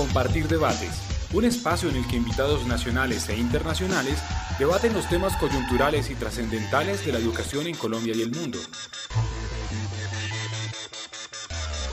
[0.00, 0.98] Compartir Debates,
[1.34, 4.18] un espacio en el que invitados nacionales e internacionales
[4.58, 8.58] debaten los temas coyunturales y trascendentales de la educación en Colombia y el mundo.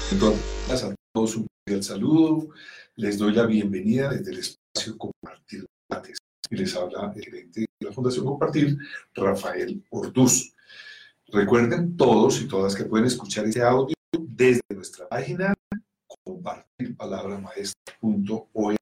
[0.09, 2.47] Entonces, a todos un cordial saludo,
[2.96, 6.18] les doy la bienvenida desde el espacio Compartir Debates
[6.50, 8.78] y les habla el gerente de la Fundación Compartir,
[9.16, 10.55] Rafael Orduz.
[11.28, 15.57] Recuerden todos y todas que pueden escuchar este audio desde nuestra página
[16.28, 18.78] compartirpalabramaestra.org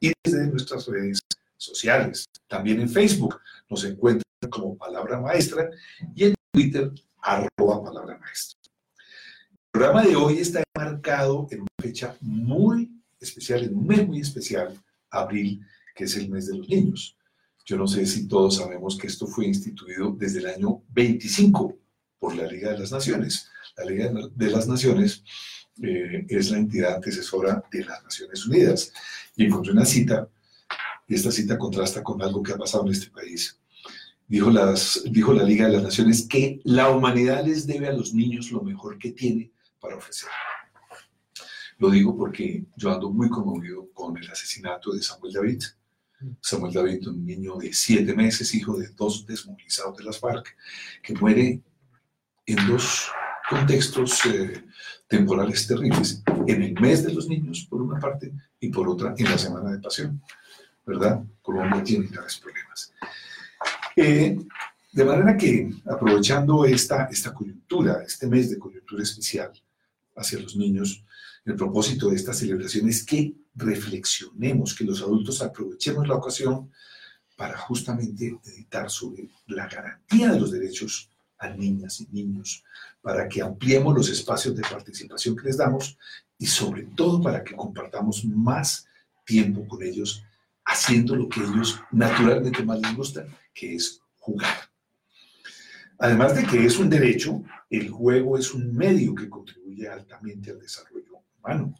[0.00, 1.20] y desde nuestras redes
[1.56, 2.26] sociales.
[2.48, 5.70] También en Facebook nos encuentran como Palabra Maestra
[6.14, 8.58] y en Twitter arroba Palabra Maestra.
[9.52, 14.20] El programa de hoy está marcado en una fecha muy especial, en un mes muy
[14.20, 14.76] especial,
[15.10, 15.64] abril,
[15.94, 17.16] que es el mes de los niños.
[17.64, 21.76] Yo no sé si todos sabemos que esto fue instituido desde el año 25
[22.18, 23.48] por la Liga de las Naciones.
[23.76, 25.22] La Liga de las Naciones
[25.82, 28.92] eh, es la entidad antecesora de las Naciones Unidas.
[29.36, 30.28] Y encontré una cita,
[31.06, 33.58] y esta cita contrasta con algo que ha pasado en este país.
[34.26, 38.14] Dijo, las, dijo la Liga de las Naciones que la humanidad les debe a los
[38.14, 40.28] niños lo mejor que tiene para ofrecer.
[41.78, 45.62] Lo digo porque yo ando muy conmovido con el asesinato de Samuel David,
[46.40, 50.54] Samuel David, un niño de siete meses, hijo de dos desmovilizados de las FARC,
[51.02, 51.62] que muere
[52.46, 53.10] en dos
[53.50, 54.64] contextos eh,
[55.08, 59.24] temporales terribles, en el mes de los niños, por una parte, y por otra, en
[59.24, 60.22] la semana de pasión.
[60.86, 61.22] ¿Verdad?
[61.42, 62.92] Colombia tiene graves problemas.
[63.96, 64.38] Eh,
[64.92, 69.50] de manera que, aprovechando esta, esta coyuntura, este mes de coyuntura especial
[70.16, 71.04] hacia los niños,
[71.44, 76.70] el propósito de esta celebración es que reflexionemos, que los adultos aprovechemos la ocasión
[77.36, 81.10] para justamente meditar sobre la garantía de los derechos
[81.40, 82.62] a niñas y niños,
[83.00, 85.96] para que ampliemos los espacios de participación que les damos
[86.38, 88.86] y sobre todo para que compartamos más
[89.24, 90.22] tiempo con ellos
[90.64, 94.54] haciendo lo que ellos naturalmente más les gusta, que es jugar.
[95.98, 100.60] Además de que es un derecho, el juego es un medio que contribuye altamente al
[100.60, 101.74] desarrollo humano.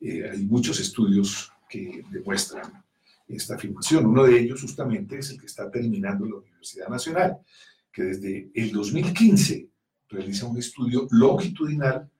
[0.00, 2.84] Eh, hay muchos estudios que demuestran
[3.28, 4.06] esta afirmación.
[4.06, 7.38] Uno de ellos justamente es el que está terminando la Universidad Nacional,
[7.96, 9.70] que desde el 2015
[10.10, 12.10] realiza un estudio longitudinal,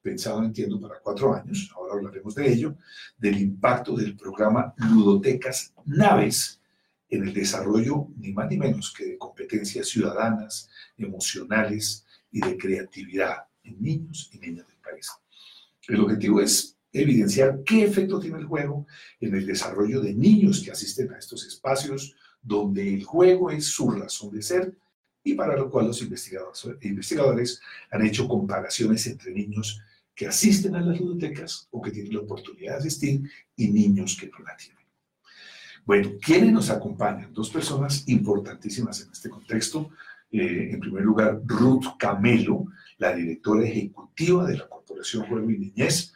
[0.00, 2.76] pensado, entiendo, para cuatro años, ahora hablaremos de ello,
[3.18, 6.60] del impacto del programa Ludotecas Naves
[7.08, 13.48] en el desarrollo, ni más ni menos que de competencias ciudadanas, emocionales y de creatividad
[13.64, 15.10] en niños y niñas del país.
[15.88, 18.86] El objetivo es evidenciar qué efecto tiene el juego
[19.18, 23.90] en el desarrollo de niños que asisten a estos espacios donde el juego es su
[23.90, 24.76] razón de ser
[25.24, 29.80] y para lo cual los investigadores, han hecho comparaciones entre niños
[30.14, 33.22] que asisten a las bibliotecas o que tienen la oportunidad de asistir
[33.56, 34.84] y niños que no la tienen.
[35.86, 37.32] Bueno, ¿quiénes nos acompañan?
[37.32, 39.90] Dos personas importantísimas en este contexto.
[40.30, 42.66] Eh, en primer lugar, Ruth Camelo,
[42.98, 46.12] la directora ejecutiva de la Corporación Juego y Niñez,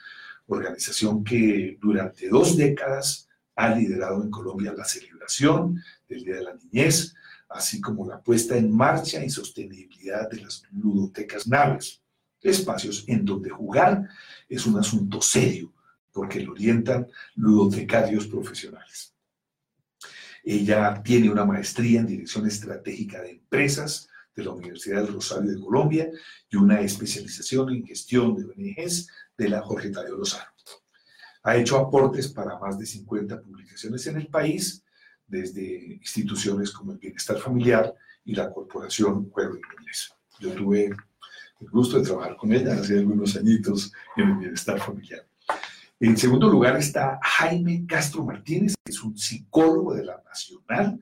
[0.47, 6.55] organización que durante dos décadas ha liderado en Colombia la celebración del Día de la
[6.55, 7.15] Niñez,
[7.49, 12.03] así como la puesta en marcha y sostenibilidad de las ludotecas naves,
[12.41, 14.09] espacios en donde jugar
[14.49, 15.73] es un asunto serio,
[16.13, 19.15] porque lo orientan ludotecarios profesionales.
[20.45, 25.61] Ella tiene una maestría en Dirección Estratégica de Empresas de la Universidad del Rosario de
[25.61, 26.11] Colombia
[26.49, 30.51] y una especialización en Gestión de ONGs de la Jorge Tadeo Lozano.
[31.43, 34.83] Ha hecho aportes para más de 50 publicaciones en el país,
[35.29, 37.95] desde instituciones como el Bienestar Familiar
[38.25, 40.13] y la Corporación Juego Inglés.
[40.41, 40.87] Yo tuve
[41.61, 45.27] el gusto de trabajar con ella hace algunos añitos en el Bienestar Familiar.
[46.01, 51.01] En segundo lugar está Jaime Castro Martínez, que es un psicólogo de la Nacional,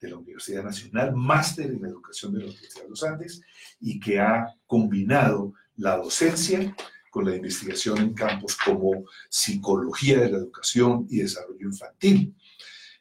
[0.00, 3.42] de la Universidad Nacional, máster en Educación de la Universidad de los Andes,
[3.80, 6.74] y que ha combinado la docencia
[7.10, 12.34] con la investigación en campos como psicología de la educación y desarrollo infantil.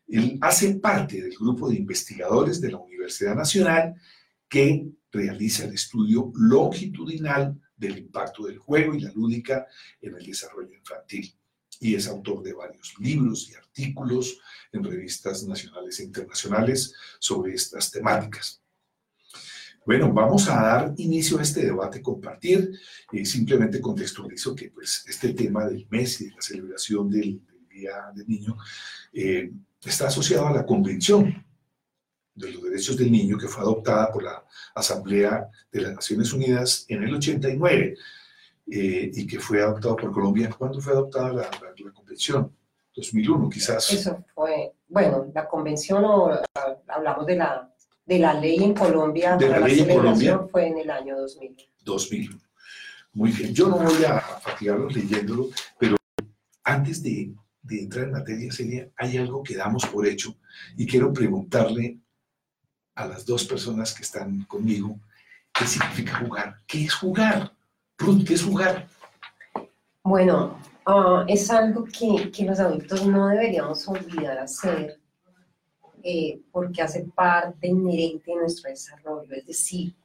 [0.07, 3.95] Él hace parte del grupo de investigadores de la Universidad Nacional
[4.47, 9.67] que realiza el estudio longitudinal del impacto del juego y la lúdica
[10.01, 11.33] en el desarrollo infantil.
[11.79, 14.39] Y es autor de varios libros y artículos
[14.71, 18.61] en revistas nacionales e internacionales sobre estas temáticas.
[19.85, 22.71] Bueno, vamos a dar inicio a este debate, compartir.
[23.11, 27.91] y simplemente contextualizo que pues, este tema del mes y de la celebración del, Día
[28.15, 28.57] del Niño
[29.11, 29.51] eh,
[29.89, 31.45] está asociado a la Convención
[32.33, 34.43] de los Derechos del Niño que fue adoptada por la
[34.73, 37.95] Asamblea de las Naciones Unidas en el 89
[38.71, 40.49] eh, y que fue adoptada por Colombia.
[40.57, 41.93] ¿Cuándo fue adoptada la, la, Convención?
[41.93, 42.55] convención,
[42.95, 43.91] 2001 quizás.
[43.91, 46.31] Eso fue, bueno, la convención o
[46.87, 47.73] hablamos de la,
[48.05, 49.37] de la ley en Colombia.
[49.37, 50.39] De la ley en Colombia.
[50.51, 51.55] Fue en el año 2000.
[51.83, 52.39] 2000.
[53.13, 55.47] Muy bien, yo no voy a fatigarlos leyéndolo,
[55.79, 55.95] pero
[56.65, 57.33] antes de,
[57.65, 60.35] de entrar en materia seria, hay algo que damos por hecho
[60.77, 61.97] y quiero preguntarle
[62.93, 64.99] a las dos personas que están conmigo
[65.53, 66.61] qué significa jugar.
[66.67, 67.51] ¿Qué es jugar?
[67.97, 68.87] Ruth, ¿qué es jugar?
[70.03, 74.99] Bueno, ah, es algo que, que, los adultos no deberíamos olvidar hacer
[76.03, 79.33] eh, porque hace parte inherente de nuestro desarrollo.
[79.33, 79.95] Es decir,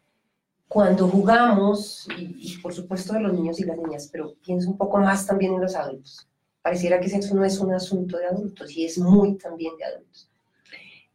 [0.67, 4.99] cuando jugamos, y, por supuesto de los niños y las niñas, pero pienso un poco
[4.99, 6.30] más también en los adultos.
[6.63, 10.31] Pareciera que eso no es un asunto de adultos y es muy también de adultos.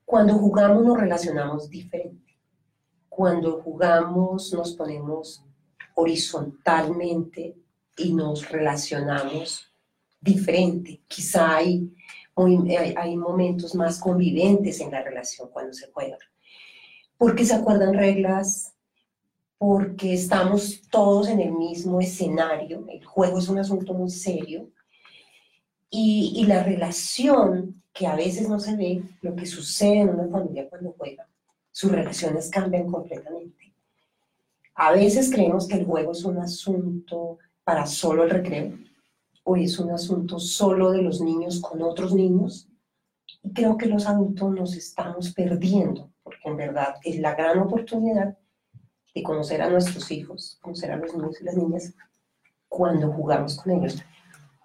[0.04, 2.38] Cuando jugamos nos relacionamos diferente.
[3.10, 5.44] Cuando jugamos nos ponemos
[5.96, 7.56] horizontalmente
[7.98, 9.72] y nos relacionamos
[10.20, 11.02] diferente.
[11.08, 11.94] Quizá hay,
[12.98, 16.18] hay momentos más conviventes en la relación cuando se juega.
[17.18, 18.76] Porque se acuerdan reglas,
[19.58, 24.70] porque estamos todos en el mismo escenario, el juego es un asunto muy serio,
[25.98, 30.70] y, la relación que a veces no se ve, lo que sucede en una familia
[30.70, 31.28] cuando juega,
[31.72, 33.74] sus relaciones cambian completamente.
[34.76, 38.78] A veces creemos que el juego es un asunto para solo el recreo,
[39.44, 42.68] o es un asunto solo de los niños con otros niños,
[43.42, 48.38] y creo que los adultos nos estamos perdiendo, porque en verdad es la gran oportunidad
[49.14, 51.94] de conocer a nuestros hijos, conocer a los niños y las niñas
[52.68, 54.04] cuando jugamos con ellos.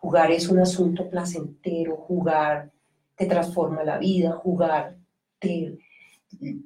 [0.00, 2.72] Jugar es un asunto placentero, jugar
[3.16, 4.96] te transforma la vida, jugar
[5.38, 5.78] te,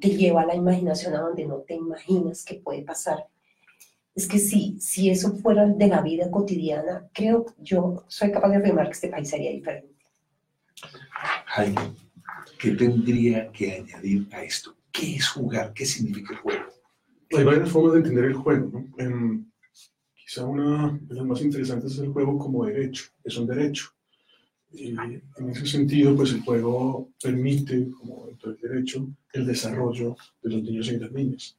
[0.00, 3.26] te lleva a la imaginación a donde no te imaginas que puede pasar.
[4.14, 8.56] Es que si, si eso fuera de la vida cotidiana, creo, yo soy capaz de
[8.58, 9.92] afirmar que este país sería diferente.
[11.46, 11.80] Jaime,
[12.58, 14.76] ¿qué tendría que añadir a esto?
[14.92, 15.72] ¿Qué es jugar?
[15.74, 16.64] ¿Qué significa el juego?
[17.36, 18.70] hay varias formas de entender el juego.
[18.72, 19.44] ¿no?
[20.24, 23.90] Quizá una de las más interesantes es el juego como derecho, es un derecho.
[24.72, 30.50] Y en ese sentido, pues el juego permite, como dentro del derecho, el desarrollo de
[30.50, 31.56] los niños y las niñas.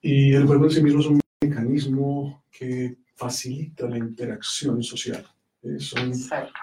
[0.00, 5.26] Y el juego en sí mismo es un mecanismo que facilita la interacción social.
[5.62, 6.12] Es un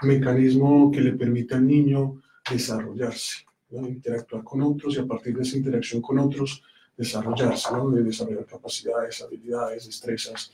[0.01, 5.57] mecanismo que le permite al niño desarrollarse, interactuar con otros y a partir de esa
[5.57, 6.63] interacción con otros
[6.99, 7.89] desarrollarse, ¿no?
[7.91, 10.51] de desarrollar capacidades, habilidades, destrezas.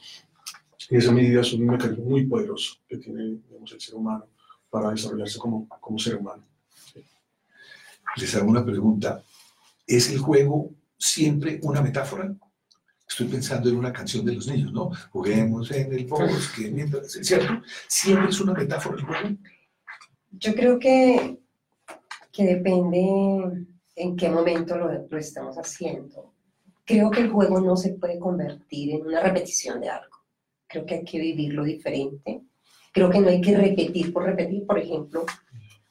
[0.92, 4.28] Y esa medida es un mecanismo muy poderoso que tiene digamos, el ser humano
[4.70, 6.44] para desarrollarse como, como ser humano.
[8.18, 9.24] Les hago una pregunta.
[9.88, 12.36] ¿Es el juego siempre una metáfora?
[13.08, 14.92] Estoy pensando en una canción de los niños, ¿no?
[15.12, 17.12] Juguemos en el bosque, mientras...
[17.12, 17.54] ¿Cierto?
[17.88, 19.30] ¿Siempre es una metáfora el juego?
[20.32, 21.40] Yo creo que,
[22.32, 23.66] que depende
[23.96, 26.35] en qué momento lo, lo estamos haciendo
[26.86, 30.16] creo que el juego no se puede convertir en una repetición de algo.
[30.68, 32.44] Creo que hay que vivirlo diferente.
[32.94, 34.66] Creo que no hay que repetir por repetir.
[34.66, 35.26] Por ejemplo,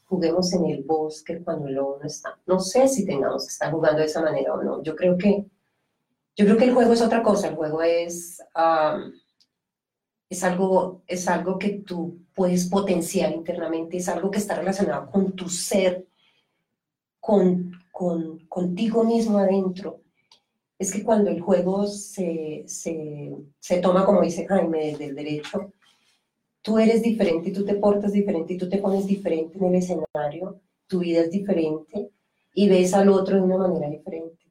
[0.04, 2.38] juguemos en el bosque cuando el lobo no está.
[2.46, 4.82] No sé si tengamos que estar jugando de esa manera o no.
[4.82, 5.44] Yo creo que,
[6.36, 7.48] yo creo que el juego es otra cosa.
[7.48, 8.40] El juego es,
[10.28, 13.96] es, algo, es algo que tú puedes potenciar internamente.
[13.96, 16.06] Es algo que está relacionado con tu ser,
[17.20, 20.03] con, con, contigo mismo adentro
[20.78, 25.72] es que cuando el juego se, se, se toma, como dice Jaime, desde el derecho,
[26.62, 29.74] tú eres diferente y tú te portas diferente y tú te pones diferente en el
[29.76, 32.10] escenario, tu vida es diferente
[32.54, 34.44] y ves al otro de una manera diferente.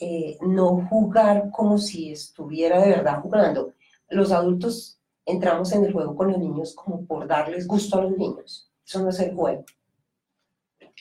[0.00, 3.72] Eh, no jugar como si estuviera de verdad jugando.
[4.08, 8.16] Los adultos entramos en el juego con los niños como por darles gusto a los
[8.16, 8.70] niños.
[8.86, 9.64] Eso no es el juego.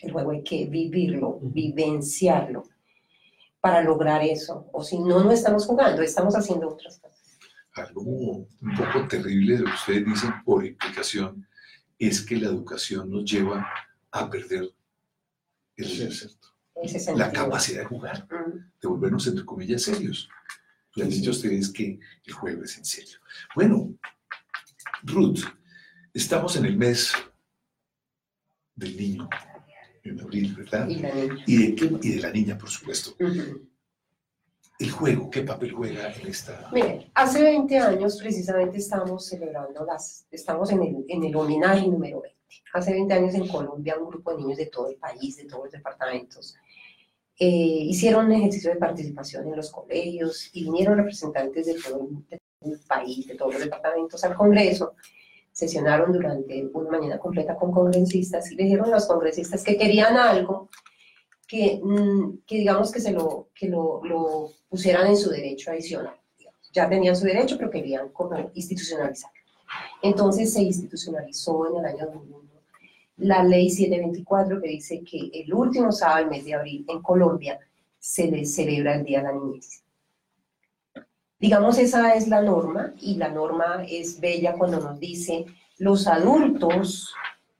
[0.02, 2.64] El juego hay que vivirlo, vivenciarlo
[3.68, 4.70] para lograr eso.
[4.72, 7.38] O si no, no estamos jugando, estamos haciendo otras cosas.
[7.74, 11.46] Algo un poco terrible de lo que ustedes dicen por implicación
[12.00, 13.68] es que la educación nos lleva
[14.12, 14.72] a perder
[17.16, 18.26] la capacidad de jugar,
[18.82, 20.30] de volvernos, entre comillas, serios.
[20.96, 23.20] Le han dicho ustedes que el juego es en serio.
[23.54, 23.94] Bueno,
[25.04, 25.42] Ruth,
[26.14, 27.12] estamos en el mes
[28.76, 29.30] del niño
[30.10, 30.88] en abril, ¿verdad?
[30.88, 33.16] Y, de, qué, y de la niña, por supuesto.
[34.80, 36.70] El juego, ¿qué papel juega en esta?
[36.72, 42.22] Mire, hace 20 años precisamente estamos celebrando las, estamos en el, en el homenaje número
[42.22, 42.38] 20.
[42.74, 45.64] Hace 20 años en Colombia un grupo de niños de todo el país, de todos
[45.66, 46.56] los departamentos,
[47.40, 52.10] eh, hicieron un ejercicio de participación en los colegios y vinieron representantes de todo,
[52.62, 54.96] el país, de todos los departamentos al Congreso
[55.58, 60.16] sesionaron durante una mañana completa con congresistas y le dijeron a los congresistas que querían
[60.16, 60.70] algo
[61.48, 66.16] que, mm, que digamos que, se lo, que lo, pusieran en su derecho adicional.
[66.74, 69.32] Ya tenían su derecho, pero querían como institucionalizar.
[70.04, 72.48] Entonces se institucionalizó en el año 2001
[73.18, 77.60] la ley 724 que dice que el último sábado del mes de abril en Colombia
[77.98, 79.82] se le celebra el Día de la Niñez.
[81.40, 85.46] Digamos, esa es la norma y la norma es bella cuando nos dice
[85.78, 87.14] los adultos,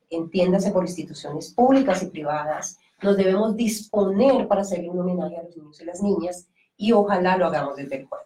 [0.10, 5.56] entiéndase por instituciones públicas y privadas, nos debemos disponer para hacerle un homenaje a los
[5.56, 8.26] niños y las niñas y ojalá lo hagamos desde el juego.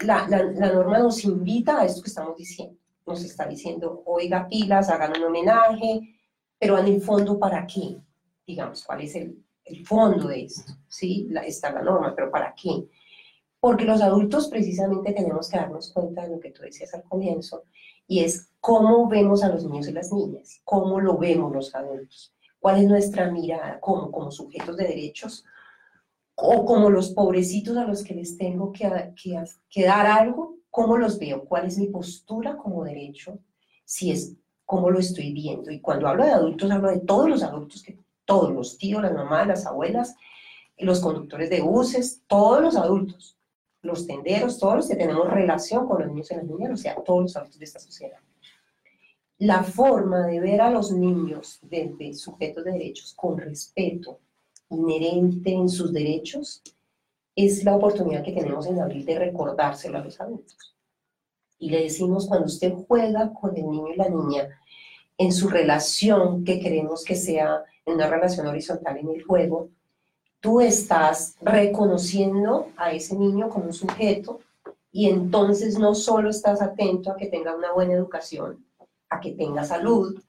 [0.00, 4.90] La, la, norma nos invita a esto que estamos diciendo, nos está diciendo, oiga pilas,
[4.90, 6.18] hagan un homenaje,
[6.58, 7.96] pero en el fondo, ¿para qué?
[8.46, 10.72] Digamos, ¿cuál es el, el fondo de esto?
[10.88, 11.30] ¿Sí?
[11.44, 12.86] Está la norma, pero ¿para qué?
[13.60, 17.64] Porque los adultos precisamente tenemos que darnos cuenta de lo que tú decías al comienzo,
[18.06, 22.34] y es cómo vemos a los niños y las niñas, cómo lo vemos los adultos,
[22.58, 25.44] cuál es nuestra mirada como, como sujetos de derechos,
[26.34, 29.12] o como los pobrecitos a los que les tengo que,
[29.68, 33.38] que, dar algo, cómo los veo, cuál es mi postura como derecho,
[33.84, 35.70] si es cómo lo estoy viendo.
[35.70, 39.12] Y cuando hablo de adultos, hablo de todos los adultos, que, todos los tíos, las
[39.12, 40.14] mamás, las abuelas,
[40.78, 43.36] los conductores de buses, todos los adultos
[43.82, 46.94] los tenderos, todos los que tenemos relación con los niños y las niñas, o sea,
[46.96, 48.18] todos los adultos de esta sociedad.
[49.38, 54.20] La forma de ver a los niños desde sujetos de derechos con respeto
[54.68, 56.62] inherente en sus derechos
[57.34, 60.76] es la oportunidad que tenemos en abril de recordárselo a los adultos.
[61.58, 64.60] Y le decimos, cuando usted juega con el niño y la niña
[65.16, 69.70] en su relación que queremos que sea en una relación horizontal en el juego,
[70.40, 74.40] tú estás reconociendo a ese niño como un sujeto
[74.90, 78.64] y entonces no solo estás atento a que tenga una buena educación,
[79.08, 80.20] a que tenga salud,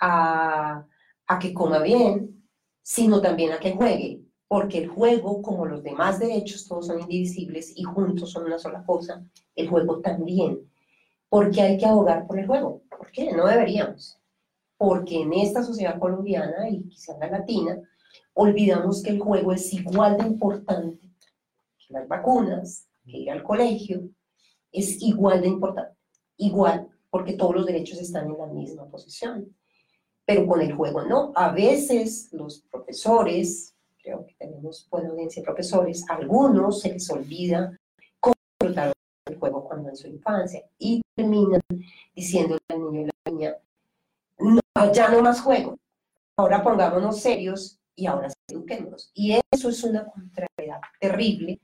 [0.00, 0.84] a,
[1.26, 2.44] a que coma bien,
[2.82, 7.72] sino también a que juegue, porque el juego, como los demás derechos, todos son indivisibles
[7.76, 9.24] y juntos son una sola cosa,
[9.56, 10.60] el juego también.
[11.28, 12.82] porque hay que abogar por el juego?
[12.88, 13.32] ¿Por qué?
[13.32, 14.18] No deberíamos.
[14.76, 17.80] Porque en esta sociedad colombiana y quizá la latina,
[18.34, 21.08] olvidamos que el juego es igual de importante
[21.78, 24.08] que las vacunas, que ir al colegio,
[24.72, 25.96] es igual de importante,
[26.36, 29.54] igual, porque todos los derechos están en la misma posición.
[30.26, 31.32] Pero con el juego no.
[31.36, 37.78] A veces los profesores, creo que tenemos buena audiencia de profesores, algunos se les olvida
[38.20, 38.92] cómo disfrutar
[39.26, 41.60] el juego cuando en su infancia y terminan
[42.14, 43.56] diciendo al niño y la niña,
[44.38, 45.78] no, ya no más juego,
[46.36, 49.10] ahora pongámonos serios y ahora eduquemos.
[49.14, 51.60] Y eso es una contrariedad terrible.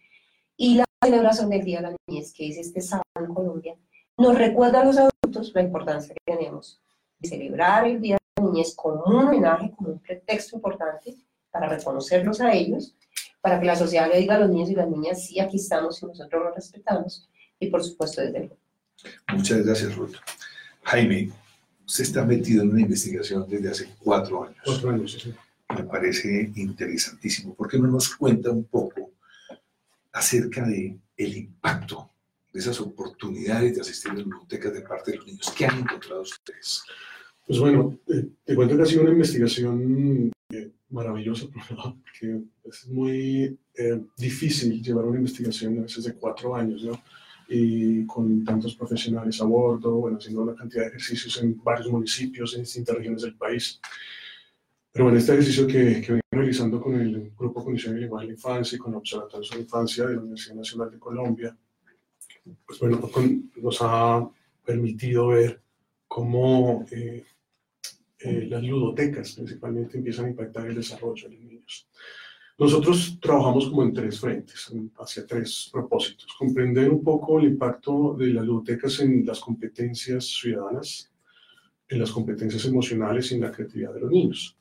[0.56, 3.76] Y la celebración del Día de la Niñez, que es este sábado en Colombia,
[4.16, 6.80] nos recuerda a los adultos la importancia que tenemos
[7.18, 11.16] de celebrar el Día de la Niñez como un homenaje, como un pretexto importante
[11.50, 12.94] para reconocerlos a ellos,
[13.40, 16.02] para que la sociedad le diga a los niños y las niñas, sí, aquí estamos
[16.02, 18.56] y nosotros los respetamos, y por supuesto desde luego.
[19.32, 20.14] Muchas gracias, Ruth.
[20.82, 21.30] Jaime,
[21.86, 24.58] usted está metido en una investigación desde hace cuatro años.
[24.64, 25.34] Cuatro años, sí
[25.76, 27.54] me parece interesantísimo.
[27.54, 29.12] ¿Por qué no nos cuenta un poco
[30.12, 32.10] acerca de el impacto
[32.52, 35.54] de esas oportunidades de asistir a las bibliotecas de parte de los niños?
[35.56, 36.82] ¿Qué han encontrado ustedes?
[37.46, 37.98] Pues bueno,
[38.44, 41.46] te cuento que ha sido una investigación eh, maravillosa,
[42.02, 47.02] porque es muy eh, difícil llevar una investigación a veces de cuatro años, ¿no?
[47.48, 52.54] Y con tantos profesionales a bordo, bueno, haciendo una cantidad de ejercicios en varios municipios,
[52.54, 53.80] en distintas regiones del país.
[54.92, 58.36] Pero bueno, este ejercicio que, que realizando con el Grupo Condición y Lenguaje de la
[58.36, 61.56] Infancia y con el Observatorio de la Infancia de la Universidad Nacional de Colombia,
[62.66, 63.00] pues bueno,
[63.56, 64.28] nos ha
[64.64, 65.60] permitido ver
[66.08, 67.24] cómo eh,
[68.18, 71.88] eh, las ludotecas principalmente empiezan a impactar el desarrollo de los niños.
[72.58, 76.34] Nosotros trabajamos como en tres frentes, hacia tres propósitos.
[76.38, 81.10] Comprender un poco el impacto de las ludotecas en las competencias ciudadanas,
[81.88, 84.56] en las competencias emocionales y en la creatividad de los niños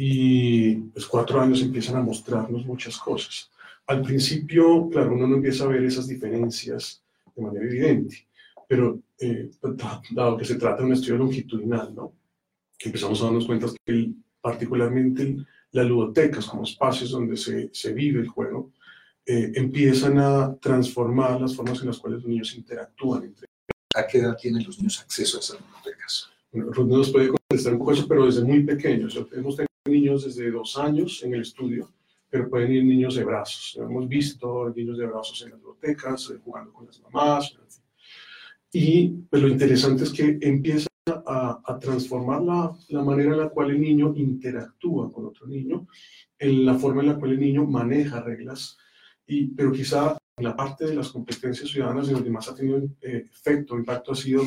[0.00, 3.50] y pues cuatro años empiezan a mostrarnos muchas cosas.
[3.88, 7.02] Al principio, claro, uno no empieza a ver esas diferencias
[7.34, 8.28] de manera evidente,
[8.68, 9.50] pero eh,
[10.10, 12.12] dado que se trata de un estudio longitudinal, ¿no?
[12.78, 15.36] empezamos a darnos cuenta que particularmente
[15.72, 18.70] las ludotecas como espacios donde se, se vive el juego,
[19.26, 23.48] eh, empiezan a transformar las formas en las cuales los niños interactúan entre
[23.96, 26.30] ¿A qué edad tienen los niños acceso a esas bibliotecas?
[26.52, 29.16] Bueno, Ruth nos puede contestar un poco eso, pero desde muy pequeños.
[29.32, 31.92] hemos tenido niños desde dos años en el estudio,
[32.28, 33.78] pero pueden ir niños de brazos.
[33.80, 37.56] Hemos visto niños de brazos en las bibliotecas, eh, jugando con las mamás.
[38.72, 43.48] Y pues, lo interesante es que empieza a, a transformar la, la, manera en la
[43.48, 45.86] cual el niño interactúa con otro niño,
[46.38, 48.76] en la forma en la cual el niño maneja reglas,
[49.26, 52.78] y, pero quizá en la parte de las competencias ciudadanas en donde más ha tenido
[53.00, 54.44] eh, efecto, impacto ha sido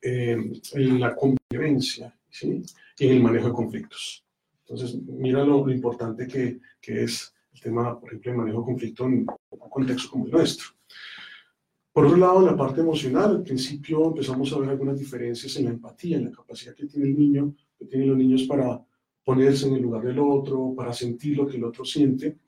[0.00, 0.36] eh,
[0.72, 2.62] en la convivencia ¿sí?
[2.98, 4.24] y en el manejo de conflictos.
[4.72, 9.26] Entonces, mira lo, importante que, es el tema, por ejemplo, el manejo de conflicto en
[9.50, 10.68] un contexto como el nuestro.
[11.92, 15.66] Por otro lado, en la parte emocional, al principio empezamos a ver algunas diferencias en
[15.66, 18.82] la empatía, en la capacidad que tiene el niño, que tienen los niños para
[19.22, 22.38] ponerse en el lugar del otro, para sentir lo que el otro siente.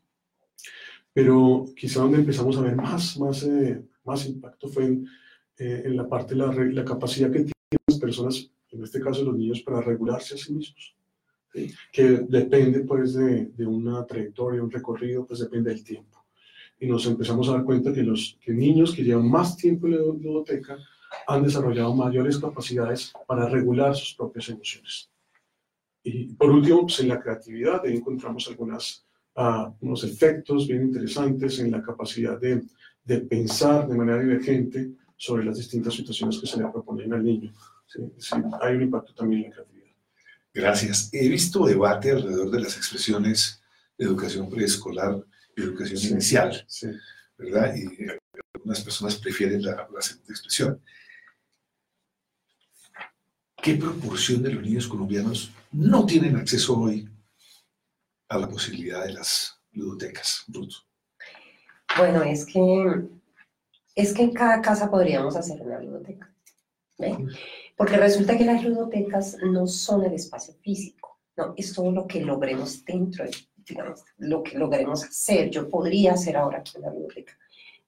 [1.12, 5.06] Pero quizá donde empezamos a ver más, más, eh, más impacto fue en,
[5.58, 9.60] eh, la parte de la, capacidad que tienen las personas, en este caso los niños,
[9.60, 10.96] para regularse a sí mismos.
[11.92, 16.24] Que depende pues de, de una trayectoria, un recorrido, pues depende del tiempo
[16.78, 19.96] y nos empezamos a dar cuenta que los que niños que llevan más tiempo en
[19.96, 20.76] la biblioteca
[21.26, 25.10] han desarrollado mayores capacidades para regular sus propias emociones.
[26.02, 29.06] Y por último, pues en la creatividad ahí encontramos algunos
[29.36, 32.62] uh, unos efectos bien interesantes en la capacidad de,
[33.04, 37.52] de, pensar de manera divergente sobre las distintas situaciones que se le proponen al niño.
[37.86, 38.00] ¿sí?
[38.18, 39.83] Sí, hay un impacto también en la creatividad.
[40.54, 41.10] Gracias.
[41.12, 43.60] He visto debate alrededor de las expresiones
[43.98, 45.24] educación preescolar
[45.56, 46.88] educación sí, inicial, sí.
[47.36, 47.74] ¿verdad?
[47.76, 48.06] Y
[48.54, 50.82] algunas personas prefieren la, la, segunda expresión.
[53.62, 57.08] ¿Qué proporción de los niños colombianos no tienen acceso hoy
[58.28, 60.74] a la posibilidad de las ludotecas, Ruth?
[61.96, 63.06] Bueno, es que,
[63.94, 66.34] es que en cada casa podríamos hacer una ludoteca.
[66.98, 67.16] ¿eh?
[67.76, 72.20] Porque resulta que las ludotecas no son el espacio físico, no, es todo lo que
[72.20, 73.32] logremos dentro de
[73.66, 75.50] digamos, lo que logremos hacer.
[75.50, 77.36] Yo podría hacer ahora aquí en la biblioteca.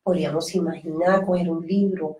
[0.03, 2.17] Podríamos imaginar, coger un libro,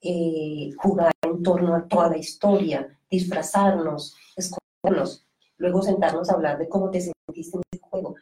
[0.00, 5.26] eh, jugar en torno a toda la historia, disfrazarnos, escondernos,
[5.56, 8.16] luego sentarnos a hablar de cómo te sentiste en ese juego.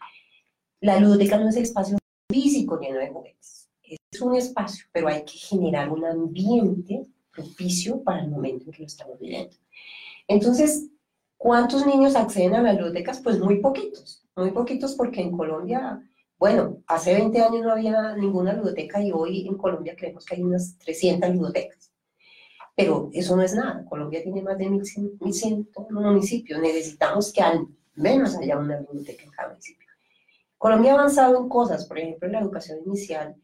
[0.80, 1.98] La biblioteca no es espacio
[2.30, 3.68] físico lleno de juguetes.
[3.82, 7.06] Es un espacio, pero hay que generar un ambiente
[7.42, 9.57] propicio para el momento en que lo estamos viviendo.
[10.29, 10.88] Entonces,
[11.37, 13.20] ¿cuántos niños acceden a las bibliotecas?
[13.20, 16.03] Pues muy poquitos muy poquitos porque en Colombia,
[16.38, 20.42] bueno, hace 20 años no había ninguna ludoteca y hoy en Colombia creemos que hay
[20.42, 21.92] unas 300 ludotecas.
[22.74, 23.85] Pero eso no es nada.
[23.85, 26.61] Colombia tiene más de 1.100 municipios.
[26.61, 29.88] Necesitamos que al menos haya una ludoteca en cada municipio.
[30.57, 33.37] Colombia ha avanzado en cosas, por ejemplo, en la educación inicial.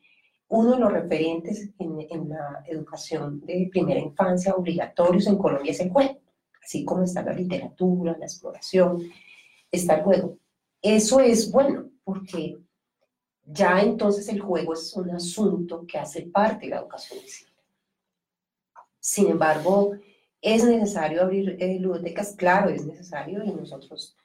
[0.48, 5.80] Uno de los referentes en, en la educación de primera infancia obligatorios en Colombia es
[5.80, 6.20] el juego.
[6.62, 9.02] Así como está la literatura, la exploración,
[9.70, 10.38] está el juego.
[10.82, 12.58] Eso es bueno, porque
[13.44, 17.20] ya entonces el juego es un asunto que hace parte de la educación.
[18.98, 19.92] Sin embargo,
[20.40, 21.80] ¿es necesario abrir eh?
[22.36, 24.16] Claro, es necesario y nosotros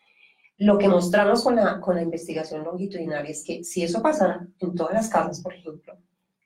[0.57, 4.75] lo que mostramos con la, con la investigación longitudinal es que si eso pasara en
[4.75, 5.97] todas las casas, por ejemplo,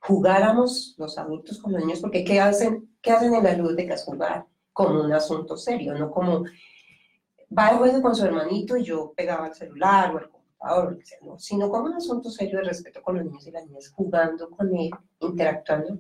[0.08, 4.04] jugáramos los adultos con los niños, porque ¿qué hacen, qué hacen en las bibliotecas?
[4.04, 6.44] Jugar como un asunto serio, no como
[7.58, 11.40] va de juego con su hermanito y yo pegaba el celular o el computador, no,
[11.40, 14.76] sino como un asunto serio de respeto con los niños y las niñas, jugando con
[14.76, 16.00] él, interactuando.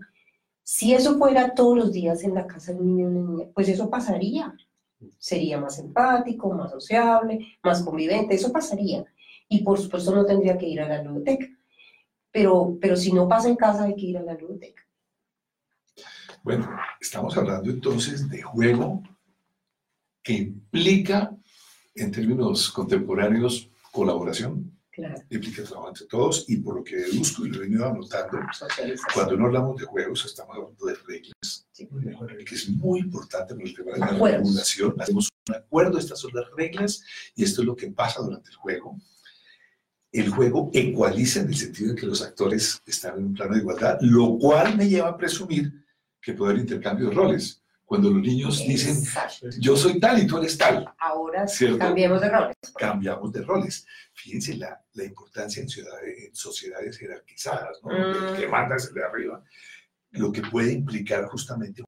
[0.61, 3.47] Si eso fuera todos los días en la casa de un niño y una niña,
[3.53, 4.53] pues eso pasaría.
[5.17, 9.05] Sería más empático, más sociable, más convivente, eso pasaría.
[9.47, 11.47] Y por supuesto no tendría que ir a la biblioteca.
[12.35, 14.83] Pero, pero si no pasa en casa, hay que ir a la biblioteca.
[16.43, 16.69] Bueno,
[16.99, 19.01] estamos hablando entonces de juego
[20.21, 21.33] que implica,
[21.95, 25.15] en términos contemporáneos, colaboración, claro.
[25.29, 28.39] implica trabajo entre todos, y por lo que deduzco y lo he venido anotando,
[29.13, 31.87] cuando no hablamos de juegos, estamos hablando de reglas, sí.
[32.45, 34.93] que es muy importante por el tema de la regulación.
[34.99, 37.01] Hacemos un acuerdo, estas son las reglas,
[37.33, 38.97] y esto es lo que pasa durante el juego.
[40.15, 43.59] El juego ecualiza en el sentido de que los actores están en un plano de
[43.59, 45.73] igualdad, lo cual me lleva a presumir
[46.21, 49.49] que puede haber intercambio de roles cuando los niños dicen, Exacto.
[49.59, 50.89] yo soy tal y tú eres tal.
[50.97, 51.79] Ahora ¿cierto?
[51.79, 52.55] cambiamos de roles.
[52.77, 53.85] Cambiamos de roles.
[54.13, 57.89] Fíjense la, la importancia en, en sociedades jerarquizadas, ¿no?
[57.89, 58.27] Mm.
[58.29, 59.43] El que manda es el de arriba.
[60.11, 61.83] Lo que puede implicar justamente.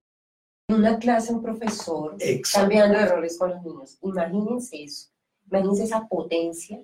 [0.67, 2.67] En una clase, un profesor Exacto.
[2.67, 3.97] cambiando de roles con los niños.
[4.01, 5.11] Imagínense eso.
[5.49, 6.83] Imagínense esa potencia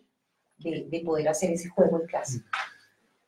[0.64, 2.42] de, de poder hacer ese juego en clase.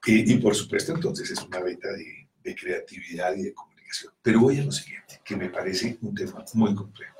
[0.05, 3.75] Y, y, por supuesto, entonces es una beta de, de creatividad y de comunicación
[4.21, 7.15] pero voy a lo siguiente, que me parece un tema muy complejo.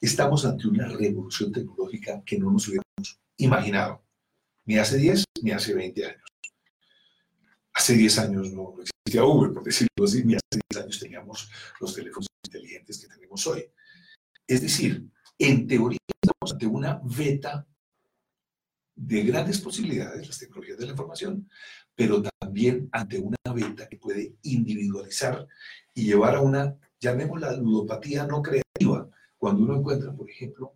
[0.00, 4.02] Estamos ante una revolución tecnológica que no nos hubiéramos imaginado,
[4.64, 6.28] ni hace 10 ni hace 20 años.
[7.72, 11.94] Hace 10 años no existía Uber, por decirlo así, ni hace 10 años teníamos los
[11.94, 13.64] teléfonos inteligentes que tenemos hoy.
[14.46, 15.06] Es decir,
[15.38, 17.66] en teoría estamos ante una beta
[18.96, 21.48] de grandes posibilidades, las tecnologías de la información,
[21.94, 25.46] pero también ante una beta que puede individualizar
[25.92, 30.74] y llevar a una, llamémosla ludopatía no creativa, cuando uno encuentra, por ejemplo,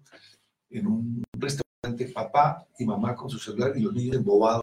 [0.70, 4.62] en un restaurante papá y mamá con su celular y los niños embobados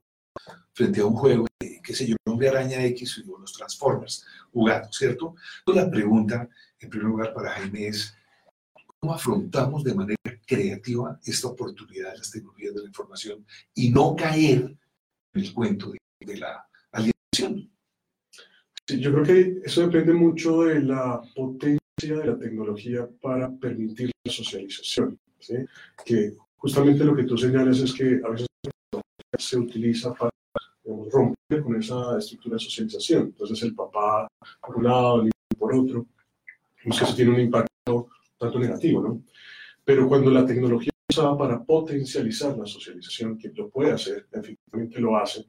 [0.74, 5.36] frente a un juego, qué sé yo, hombre araña X o los Transformers jugando, ¿cierto?
[5.60, 8.25] Entonces la pregunta, en primer lugar, para Jaime es, ¿cómo
[9.13, 14.76] afrontamos de manera creativa esta oportunidad de las tecnologías de la información y no caer
[15.34, 17.72] en el cuento de, la alienación?
[18.88, 24.12] Sí, yo creo que eso depende mucho de la potencia de la tecnología para permitir
[24.24, 25.56] la socialización, ¿sí?
[26.06, 28.48] que justamente lo que tú señalas es que a veces
[29.38, 30.32] se utiliza para
[31.12, 33.24] romper con esa estructura de socialización.
[33.24, 34.28] Entonces el papá
[34.62, 36.06] por un lado, y por otro,
[36.84, 39.24] pues eso tiene un impacto tanto negativo, ¿no?
[39.84, 45.00] Pero cuando la tecnología es usada para potencializar la socialización, que lo puede hacer, efectivamente
[45.00, 45.45] lo hace.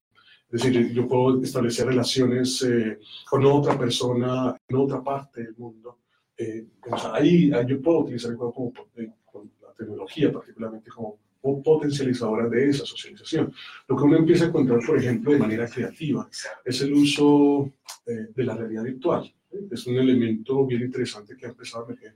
[0.51, 5.99] Es decir, yo puedo establecer relaciones eh, con otra persona en otra parte del mundo.
[6.37, 6.67] Eh,
[7.13, 11.19] ahí, yo puedo utilizar el como, eh, con la tecnología, particularmente como
[11.63, 13.53] potencializadora de esa socialización.
[13.89, 16.29] Lo que uno empieza a encontrar, por ejemplo, de manera creativa,
[16.65, 17.71] es el uso
[18.07, 19.33] eh, de la realidad virtual.
[19.71, 22.15] Es un elemento bien interesante que ha empezado a emerger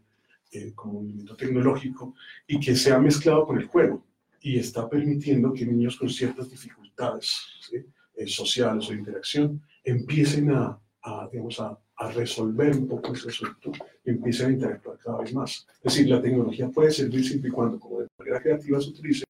[0.53, 2.15] eh, como un elemento tecnológico
[2.47, 4.05] y que se ha mezclado con el juego
[4.41, 10.79] y está permitiendo que niños con ciertas dificultades eh, sociales o de interacción empiecen a,
[11.03, 13.73] a digamos, a, a resolver un poco ese asunto
[14.05, 15.67] y empiecen a interactuar cada vez más.
[15.83, 19.25] Es decir, la tecnología puede servir siempre y cuando, como de manera creativa, se utilice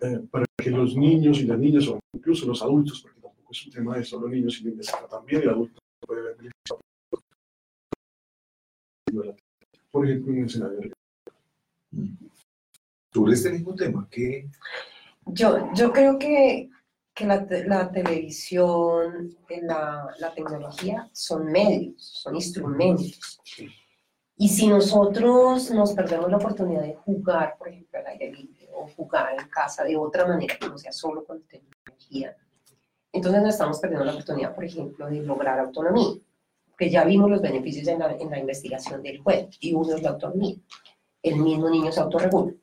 [0.00, 3.66] eh, para que los niños y las niñas, o incluso los adultos, porque tampoco es
[3.66, 6.36] un tema de solo niños y niñas, sino también el adulto puede ver
[9.92, 10.92] por ejemplo, en el escenario de
[13.12, 14.48] sobre este mismo tema, que
[15.26, 16.70] yo, yo creo que
[17.14, 23.38] que la, la televisión, la, la, tecnología son medios, son instrumentos.
[24.36, 28.88] Y si nosotros nos perdemos la oportunidad de jugar, por ejemplo, al aire libre o
[28.96, 32.34] jugar en casa de otra manera que no sea solo con tecnología,
[33.12, 36.14] entonces nos estamos perdiendo la oportunidad, por ejemplo, de lograr autonomía,
[36.76, 40.56] que ya vimos los beneficios en la, investigación del juego, y uno es la autonomía.
[41.22, 42.54] El mismo niño se autorregula.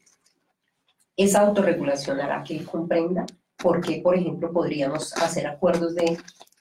[1.15, 3.25] Esa autorregulación hará que él comprenda
[3.57, 6.17] porque, por ejemplo, podríamos hacer acuerdos de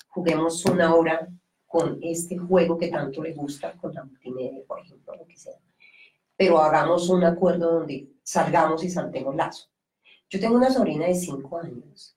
[0.08, 1.28] juguemos una hora
[1.66, 5.54] con este juego que tanto le gusta, con la multimedia, por ejemplo, lo que sea.
[6.36, 9.68] Pero hagamos un acuerdo donde salgamos y saltemos lazo.
[10.28, 12.16] Yo tengo una sobrina de 5 años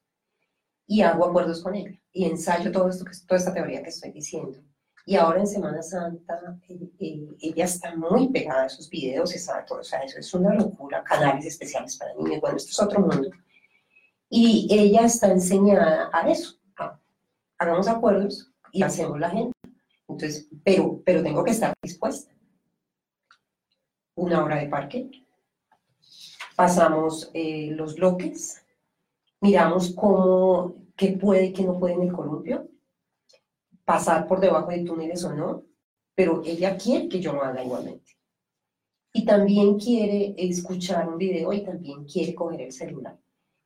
[0.87, 4.59] y hago acuerdos con ella y ensayo todo esto, toda esta teoría que estoy diciendo.
[5.05, 9.33] Y ahora en Semana Santa eh, eh, ella está muy pegada a esos videos,
[9.67, 12.99] todo, o sea, eso es una locura, canales especiales para niños, bueno, esto es otro
[13.01, 13.29] mundo.
[14.29, 16.57] Y ella está enseñada a eso.
[17.57, 19.51] hagamos acuerdos y hacemos la agenda.
[20.07, 22.31] Entonces, pero, pero tengo que estar dispuesta.
[24.15, 25.09] Una hora de parque.
[26.55, 28.63] Pasamos eh, los bloques.
[29.41, 32.70] Miramos cómo, qué puede y qué no puede en el columpio.
[33.85, 35.63] Pasar por debajo de túneles o no.
[36.15, 38.11] Pero ella quiere que yo lo haga igualmente.
[39.13, 43.17] Y también quiere escuchar un video y también quiere coger el celular.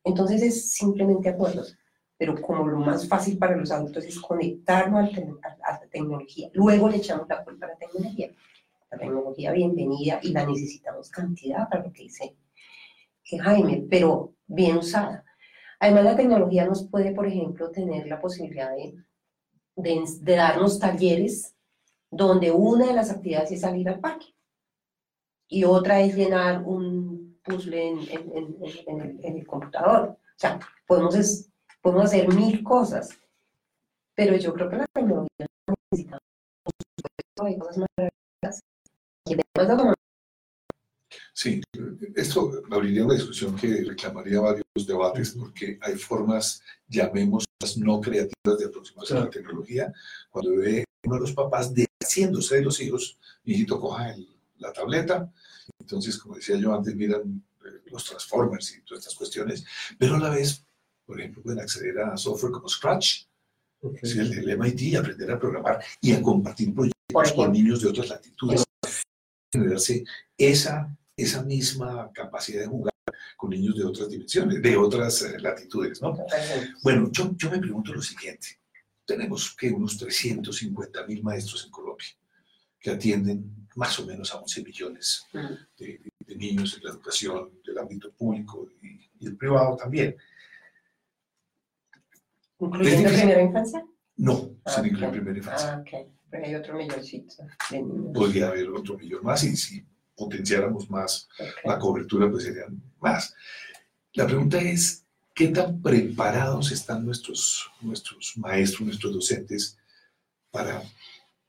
[0.02, 1.76] Entonces es simplemente acuerdos,
[2.16, 6.98] pero como lo más fácil para los adultos es conectarlo a la tecnología, luego le
[6.98, 8.30] echamos la culpa a la tecnología.
[8.90, 12.36] La tecnología bienvenida y la necesitamos cantidad para lo que dice
[13.24, 15.24] Jaime, pero bien usada.
[15.80, 18.94] Además, la tecnología nos puede, por ejemplo, tener la posibilidad de,
[19.76, 21.54] de darnos talleres
[22.10, 24.34] donde una de las actividades es salir al parque
[25.48, 30.08] y otra es llenar un puzzle en, en, en, el, en, el, computador.
[30.08, 33.10] O sea, podemos, es, podemos hacer mil cosas,
[34.14, 35.46] pero yo creo que la tecnología
[35.92, 36.18] necesita
[39.54, 39.95] cosas más
[41.36, 41.60] Sí,
[42.14, 48.64] esto abriría una discusión que reclamaría varios debates porque hay formas, llamémoslas no creativas de
[48.64, 49.92] aproximación a la tecnología.
[50.30, 54.26] Cuando ve uno de los papás de, haciéndose de los hijos, mi hijito coja el,
[54.56, 55.30] la tableta,
[55.78, 59.62] entonces, como decía yo antes, miran eh, los Transformers y todas estas cuestiones,
[59.98, 60.64] pero a la vez,
[61.04, 63.24] por ejemplo, pueden acceder a software como Scratch,
[63.82, 68.64] el, MIT, aprender a programar y a compartir proyectos con niños de otras latitudes,
[69.52, 70.02] generarse
[70.38, 72.92] esa, esa misma capacidad de jugar
[73.36, 76.16] con niños de otras dimensiones, de otras eh, latitudes, ¿no?
[76.82, 78.58] Bueno, yo, yo me pregunto lo siguiente.
[79.04, 82.06] tenemos que unos 350 mil maestros en Colombia
[82.80, 85.38] que atienden más o menos a 11 millones Mm.
[85.78, 90.16] de, de- de niños en la educación del ámbito público y, y el privado también.
[92.58, 93.86] ¿Incluyendo primera infancia?
[94.16, 95.12] No, Ah, sin incluir ok.
[95.12, 95.74] primera infancia.
[95.74, 96.10] Ah, ok.
[96.30, 97.34] Pero hay otro milloncito
[97.70, 98.10] de niños.
[98.12, 101.28] Podría haber otro millón más y si potenciáramos más
[101.64, 103.34] la cobertura, pues serían más.
[104.14, 109.78] La pregunta es, ¿qué tan preparados están nuestros, nuestros maestros, nuestros docentes
[110.50, 110.82] para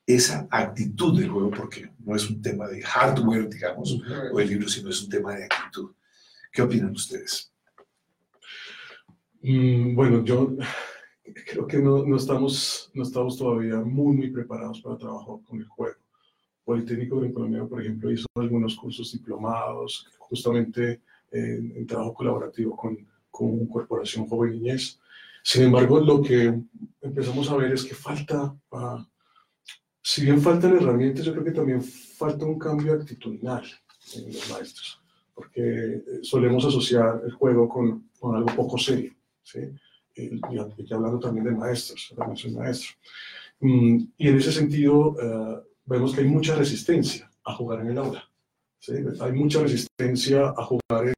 [0.06, 1.52] esa actitud del juego?
[1.52, 3.98] Porque no es un tema de hardware, digamos,
[4.32, 5.92] o el libro, sino es un tema de actitud.
[6.52, 7.52] ¿Qué opinan ustedes?
[9.42, 10.58] Mm, Bueno, yo
[11.46, 15.68] creo que no, no estamos, no estamos todavía muy, muy preparados para trabajar con el
[15.68, 15.96] juego.
[16.68, 21.00] Politécnico en Colombia, por ejemplo, hizo algunos cursos diplomados, justamente
[21.32, 25.00] en, en trabajo colaborativo con, con Corporación Joven Niñez.
[25.42, 26.54] Sin embargo, lo que
[27.00, 29.08] empezamos a ver es que falta, ah,
[30.02, 33.64] si bien faltan herramientas, yo creo que también falta un cambio actitudinal
[34.16, 35.02] en los maestros,
[35.34, 39.14] porque eh, solemos asociar el juego con, con algo poco serio.
[39.42, 39.60] ¿sí?
[40.18, 40.42] Y,
[40.92, 42.98] hablando también de maestros, ahora soy maestro.
[43.62, 47.98] Mm, y en ese sentido, eh, vemos que hay mucha resistencia a jugar en el
[47.98, 48.30] aula.
[48.80, 48.94] ¿sí?
[49.20, 51.14] Hay mucha resistencia a jugar en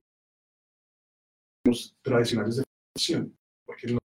[1.65, 2.63] los tradicionales de
[2.95, 3.99] formación, porque no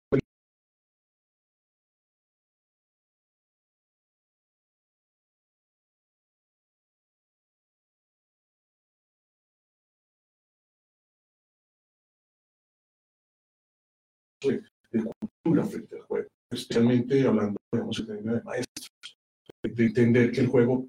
[14.91, 19.20] de cultura frente al juego, especialmente hablando, digamos, en términos de maestros,
[19.63, 20.87] de entender que el juego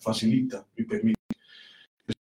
[0.00, 1.20] facilita y permite.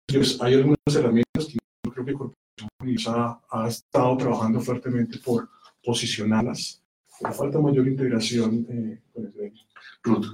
[0.09, 5.49] Entonces, hay algunas herramientas que yo creo que Corporación ha, ha estado trabajando fuertemente por
[5.83, 6.83] posicionarlas,
[7.21, 9.63] pero falta mayor integración eh, con el gremio.
[10.03, 10.27] Ruth,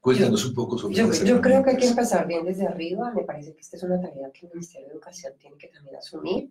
[0.00, 3.12] cuéntanos un poco sobre Yo, yo creo que hay que empezar bien desde arriba.
[3.12, 5.96] Me parece que esta es una tarea que el Ministerio de Educación tiene que también
[5.96, 6.50] asumir.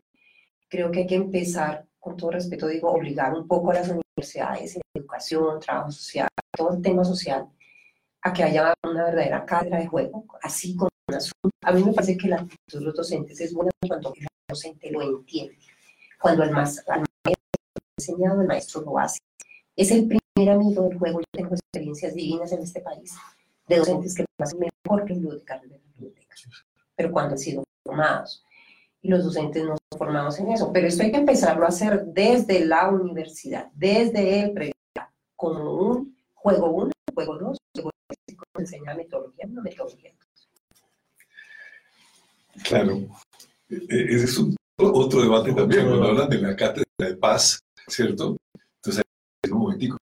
[0.69, 4.75] Creo que hay que empezar, con todo respeto, digo, obligar un poco a las universidades
[4.75, 7.47] en educación, trabajo social, todo el tema social,
[8.21, 11.49] a que haya una verdadera cátedra de juego, así como un asunto.
[11.63, 14.91] A mí me parece que la actitud de los docentes es buena cuando el docente
[14.91, 15.58] lo entiende.
[16.19, 19.19] Cuando el más, al maestro enseñado, el maestro lo hace.
[19.75, 21.19] Es el primer amigo del juego.
[21.19, 23.15] Yo tengo experiencias divinas en este país
[23.67, 26.36] de docentes que lo hacen mejor que bibliotecarios de la biblioteca,
[26.95, 28.43] pero cuando han sido formados.
[29.01, 30.71] Y los docentes no son formados en eso.
[30.73, 36.17] Pero esto hay que empezarlo a hacer desde la universidad, desde el pregrado, como un
[36.34, 37.91] juego 1, juego 2, juego
[38.57, 40.11] 3, se enseña metodología, no metodología.
[42.63, 43.07] Claro.
[43.69, 48.37] E- Ese es un- otro debate también, cuando hablan de la cátedra de paz, ¿cierto?
[48.77, 49.03] Entonces,
[49.43, 49.97] en un momentico,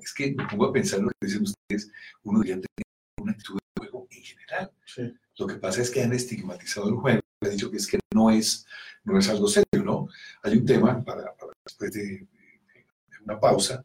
[0.00, 1.90] es que me pongo a pensar lo que dicen ustedes,
[2.22, 2.84] uno debería tener
[3.20, 4.70] una actitud de juego en general.
[4.86, 5.12] Sí.
[5.38, 8.30] Lo que pasa es que han estigmatizado el juego, han dicho que es que no
[8.30, 8.66] es,
[9.04, 10.08] no es algo serio, ¿no?
[10.42, 12.26] Hay un tema para, para después de, de
[13.24, 13.84] una pausa,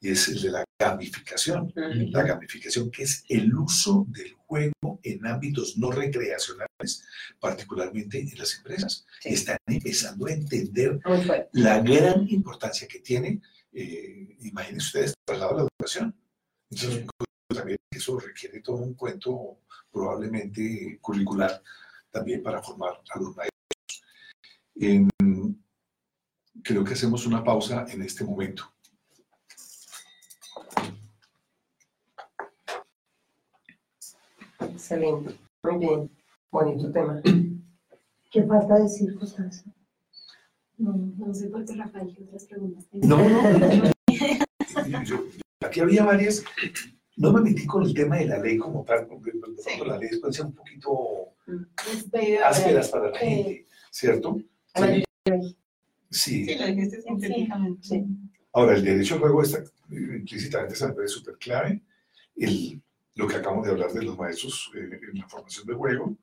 [0.00, 1.72] y es el de la gamificación.
[1.74, 7.04] La gamificación, que es el uso del juego en ámbitos no recreacionales,
[7.40, 9.06] particularmente en las empresas.
[9.20, 9.30] Sí.
[9.30, 11.00] Están empezando a entender
[11.52, 16.14] la gran importancia que tiene, eh, imagínense ustedes, traslado a la educación.
[16.70, 17.06] Entonces,
[17.48, 19.60] también eso requiere todo un cuento
[19.90, 21.62] probablemente curricular
[22.10, 23.54] también para formar a los maestros.
[26.62, 28.70] Creo que hacemos una pausa en este momento.
[34.60, 35.34] Excelente.
[35.62, 36.10] Muy bien.
[36.50, 37.20] Bonito tema.
[38.30, 39.64] ¿Qué falta decir, Constanza?
[40.76, 43.06] No, no sé por qué Rafael, ¿qué otras preguntas tengo?
[43.06, 43.16] No,
[43.58, 45.04] no, no.
[45.04, 45.24] Yo-
[45.60, 46.44] aquí había varias.
[47.20, 49.70] No me metí con el tema de la ley como tal, porque pronto Sí.
[49.84, 51.34] las leyes pueden ser un poquito
[51.92, 54.40] Espero, ásperas para la eh, gente, ¿cierto?
[54.76, 55.04] Bueno,
[56.12, 56.44] Sí.
[56.44, 57.88] Sí, lo dijiste sintéticamente.
[57.88, 58.06] Sí.
[58.52, 61.82] Ahora, el derecho al juego está eh, implícitamente esa me parece súper clave.
[62.36, 62.80] El,
[63.18, 66.16] lo que acabamos de hablar de los maestros eh, en la formación de juego,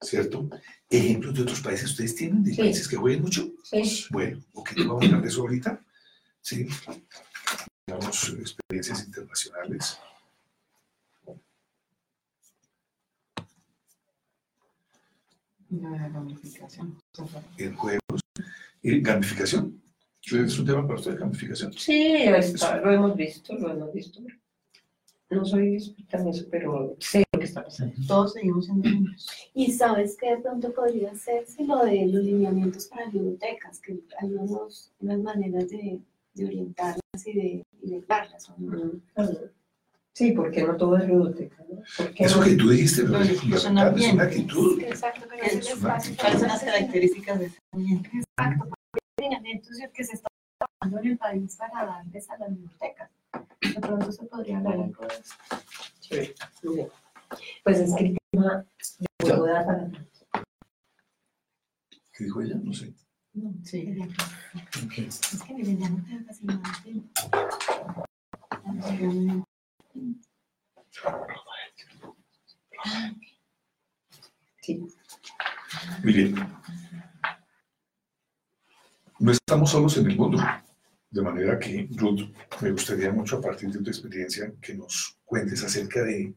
[0.00, 0.48] ¿cierto?
[0.88, 2.60] Ejemplos de otros países, ¿ustedes tienen de Sí.
[2.62, 3.50] países que jueguen mucho?
[3.64, 4.06] Sí.
[4.10, 5.84] Bueno, ok, vamos a hablar de eso ahorita.
[6.40, 6.66] Sí.
[7.84, 9.98] Digamos, experiencias internacionales.
[15.70, 16.98] La gamificación.
[17.58, 18.20] en juegos.
[18.82, 19.80] Y gamificación.
[20.22, 21.72] ¿Es un tema para usted, gamificación?
[21.72, 24.20] Sí, está- lo hemos visto, lo hemos visto.
[25.30, 27.94] No soy experta en eso, pero sé lo que está pasando.
[28.06, 29.28] Todos seguimos siendo niños.
[29.54, 34.28] Y sabes que de pronto podría hacerse lo de los lineamientos para bibliotecas, que hay
[34.32, 36.00] unos, unas maneras de
[36.34, 38.48] de orientarlas y de, y de guiarlas.
[38.50, 38.92] ¿o no?
[40.12, 41.82] Sí, porque no todo es ludoteca, ¿no?
[41.96, 42.44] ¿Por qué Eso no?
[42.44, 44.22] que tú dijiste parece Es un fundamental, es una ambiente.
[44.22, 44.82] actitud.
[44.82, 46.14] Exacto, pero Es es el espacio.
[46.20, 48.10] ¿Cuáles son las características de ese ambiente?
[48.14, 52.50] Exacto, porque hay lineamientos que se están trabajando en el país para darles a las
[52.50, 53.10] bibliotecas.
[53.60, 55.34] De pronto se podría hablar algo de eso.
[56.62, 56.88] Muy bien.
[57.64, 58.66] Pues es que el tema
[59.18, 59.90] de juego da para
[62.12, 62.56] ¿Qué dijo ella?
[62.62, 62.94] No sé.
[63.32, 63.96] No, Sí.
[64.96, 66.62] Es que ya no casi nada.
[74.60, 74.86] Sí.
[76.02, 76.34] Miren,
[79.18, 80.38] no estamos solos en el mundo,
[81.10, 82.20] de manera que, Ruth,
[82.60, 86.34] me gustaría mucho a partir de tu experiencia que nos cuentes acerca de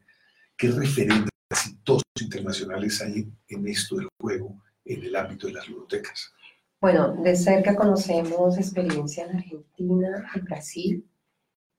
[0.56, 6.32] qué referentes exitosos internacionales hay en esto del juego en el ámbito de las ludotecas.
[6.80, 11.10] Bueno, de cerca conocemos experiencia en Argentina, en Brasil.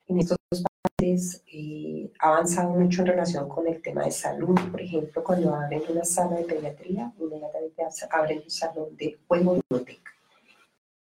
[0.07, 0.63] En estos dos
[0.97, 4.57] países eh, ha avanzado mucho en relación con el tema de salud.
[4.71, 10.11] Por ejemplo, cuando abren una sala de pediatría, inmediatamente abren un salón de juego biblioteca,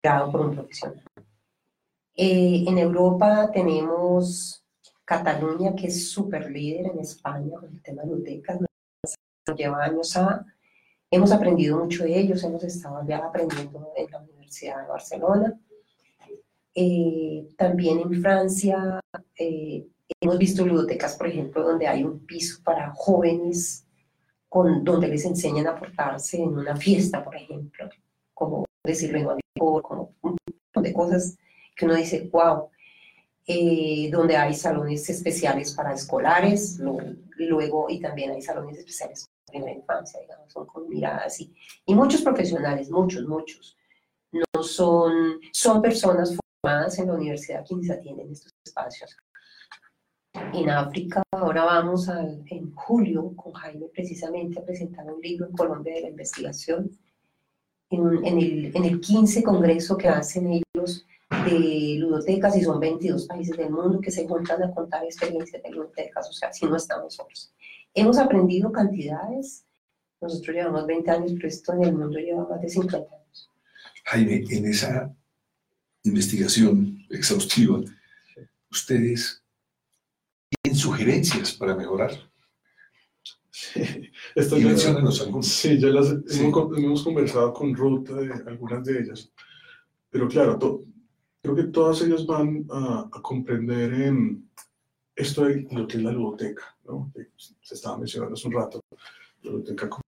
[0.01, 1.03] creado por un profesional.
[2.15, 4.65] Eh, en Europa tenemos
[5.05, 8.61] Cataluña, que es súper líder en España con el tema de bibliotecas.
[8.61, 10.45] Nos lleva años a
[11.13, 15.61] Hemos aprendido mucho de ellos, hemos estado ya aprendiendo en la Universidad de Barcelona.
[16.73, 19.01] Eh, también en Francia
[19.37, 19.89] eh,
[20.21, 23.85] hemos visto ludotecas, por ejemplo, donde hay un piso para jóvenes,
[24.49, 27.89] con, donde les enseñan a portarse en una fiesta, por ejemplo,
[28.33, 31.37] como decirlo en como un montón de cosas
[31.81, 32.69] que uno dice, wow.
[33.47, 36.79] Eh, donde hay salones especiales para escolares,
[37.39, 41.53] luego, y también hay salones especiales primera infancia, digamos, son con miradas así.
[41.85, 43.77] Y muchos profesionales, muchos, muchos,
[44.31, 49.17] no son, son personas formadas en la universidad quienes atienden estos espacios.
[50.53, 55.53] En África, ahora vamos a- en julio con Jaime precisamente a presentar un libro en
[55.53, 56.91] Colombia de la investigación,
[57.91, 60.63] en el, en el 15 congreso que hacen ellos
[61.45, 65.71] de ludotecas y son 22 países del mundo que se juntan a contar experiencias de
[65.71, 67.53] ludotecas, o sea, si no estamos solos.
[67.95, 69.65] Hemos aprendido cantidades.
[70.21, 73.51] Nosotros llevamos 20 años, pero esto en el mundo lleva más de 50 años.
[74.05, 75.15] Jaime, en esa
[76.05, 77.81] investigación exhaustiva,
[78.71, 79.43] ustedes
[80.63, 82.11] tienen sugerencias para mejorar.
[84.35, 85.47] Esto Y ya- menciónenos algunas.
[85.47, 86.45] Sí, ya las Sí.
[86.45, 89.31] Hemos, hemos conversado con Ruth de algunas de ellas,
[90.09, 90.85] pero claro, to-
[91.43, 94.49] creo que todas ellas van a, a comprender en
[95.17, 97.11] esto de lo que es la ludoteca, ¿no?
[97.15, 98.81] Que se estaba mencionando hace un rato,
[99.43, 100.03] la ludoteca como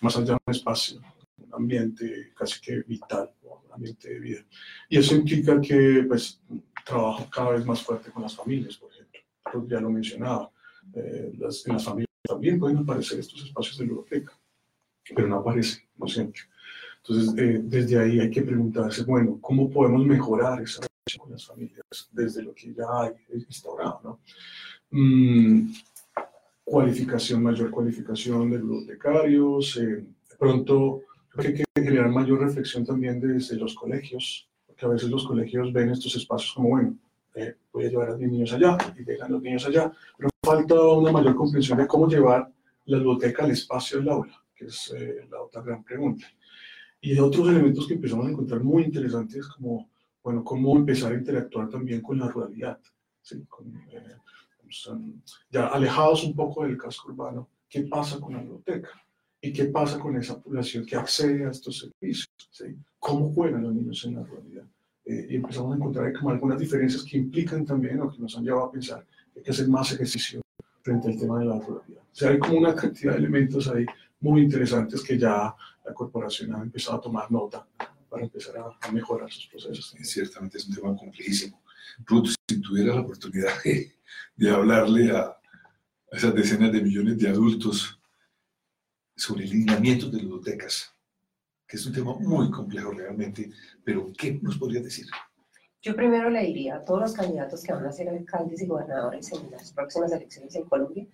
[0.00, 1.00] más allá de un espacio,
[1.38, 3.62] un ambiente casi que vital, ¿no?
[3.66, 4.44] un ambiente de vida.
[4.88, 6.40] Y eso implica que, pues,
[6.84, 9.20] trabajo cada vez más fuerte con las familias, por ejemplo.
[9.68, 10.50] Ya lo mencionaba,
[10.94, 14.32] eh, las- en las familias también pueden aparecer estos espacios de ludoteca
[15.14, 16.42] pero no aparece, no siempre.
[17.08, 21.46] Entonces, eh, desde ahí hay que preguntarse, bueno, ¿cómo podemos mejorar esa relación con las
[21.46, 23.12] familias desde lo que ya hay
[23.46, 24.00] instaurado?
[24.02, 24.20] ¿no?
[24.90, 25.70] Mm,
[26.64, 30.04] cualificación, mayor cualificación de bibliotecarios, eh,
[30.36, 35.08] pronto creo que hay que generar mayor reflexión también desde los colegios, porque a veces
[35.08, 36.96] los colegios ven estos espacios como, bueno,
[37.36, 40.74] eh, voy a llevar a mis niños allá y dejan los niños allá, pero falta
[40.74, 42.50] una mayor comprensión de cómo llevar
[42.86, 44.90] la biblioteca al espacio del aula que es
[45.30, 46.26] la otra gran pregunta.
[47.00, 49.88] Y otros elementos que empezamos a encontrar muy interesantes, como,
[50.22, 52.78] bueno, cómo empezar a interactuar también con la ruralidad,
[53.22, 53.44] ¿sí?
[53.48, 54.16] Con, eh,
[54.90, 58.90] um, ya alejados un poco del casco urbano, ¿qué pasa con la biblioteca?
[59.40, 62.28] ¿Y qué pasa con esa población que accede a estos servicios?
[62.50, 62.76] ¿sí?
[62.98, 64.64] ¿Cómo juegan los niños en la ruralidad?
[65.04, 68.44] Eh, y empezamos a encontrar como algunas diferencias que implican también o que nos han
[68.44, 70.40] llevado a pensar que hay que hacer más ejercicio
[70.82, 72.02] frente al tema de la ruralidad.
[72.02, 73.86] O sea, hay como una cantidad de elementos ahí
[74.20, 77.66] muy interesantes que ya la corporación ha empezado a tomar nota
[78.08, 79.94] para empezar a, a mejorar sus procesos.
[79.96, 81.62] Sí, Ciertamente es un tema complejísimo.
[82.06, 83.92] Ruth, si tuviera la oportunidad de,
[84.36, 85.38] de hablarle a, a
[86.12, 88.00] esas decenas de millones de adultos
[89.16, 90.94] sobre lineamientos de ludotecas,
[91.66, 93.50] que es un tema muy complejo realmente,
[93.84, 95.06] pero ¿qué nos podría decir?
[95.82, 99.32] Yo primero le diría a todos los candidatos que van a ser alcaldes y gobernadores
[99.32, 101.06] en las próximas elecciones en Colombia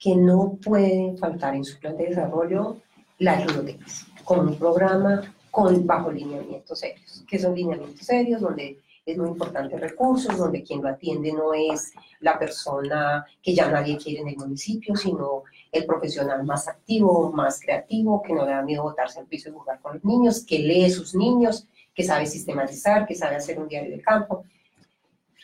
[0.00, 2.78] que no pueden faltar en su plan de desarrollo
[3.18, 9.18] las bibliotecas, con un programa con, bajo lineamientos serios, que son lineamientos serios donde es
[9.18, 14.20] muy importante recursos, donde quien lo atiende no es la persona que ya nadie quiere
[14.20, 15.42] en el municipio, sino
[15.72, 19.52] el profesional más activo, más creativo, que no le da miedo botarse al piso y
[19.52, 23.68] jugar con los niños, que lee sus niños, que sabe sistematizar, que sabe hacer un
[23.68, 24.44] diario de campo.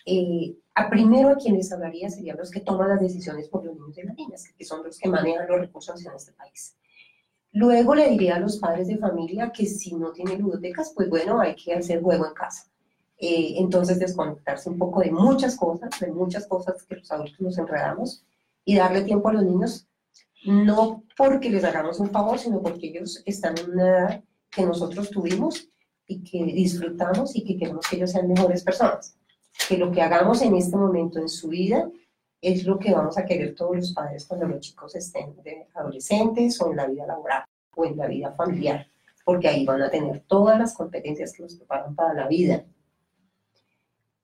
[0.06, 3.98] Eh, a primero a quienes hablaría serían los que toman las decisiones por los niños
[3.98, 6.76] y las niñas, que son los que manejan los recursos en este país.
[7.52, 11.40] Luego le diría a los padres de familia que si no tienen ludotecas, pues bueno,
[11.40, 12.70] hay que hacer juego en casa.
[13.18, 17.56] Eh, entonces desconectarse un poco de muchas cosas, de muchas cosas que los adultos nos
[17.56, 18.22] enredamos
[18.64, 19.88] y darle tiempo a los niños,
[20.44, 25.08] no porque les hagamos un favor, sino porque ellos están en una edad que nosotros
[25.08, 25.70] tuvimos
[26.06, 29.16] y que disfrutamos y que queremos que ellos sean mejores personas.
[29.68, 31.90] Que lo que hagamos en este momento en su vida
[32.40, 36.60] es lo que vamos a querer todos los padres cuando los chicos estén de adolescentes
[36.60, 37.44] o en la vida laboral
[37.74, 38.88] o en la vida familiar,
[39.24, 42.64] porque ahí van a tener todas las competencias que los preparan para la vida.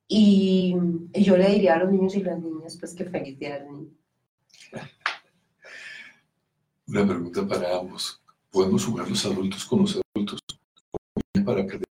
[0.06, 0.76] Y
[1.12, 3.90] yo le diría a los niños y las niñas, pues que feliz día del niño.
[6.86, 8.22] Una pregunta para ambos.
[8.50, 10.40] ¿Podemos jugar los adultos con los adultos
[11.44, 11.91] para aprender?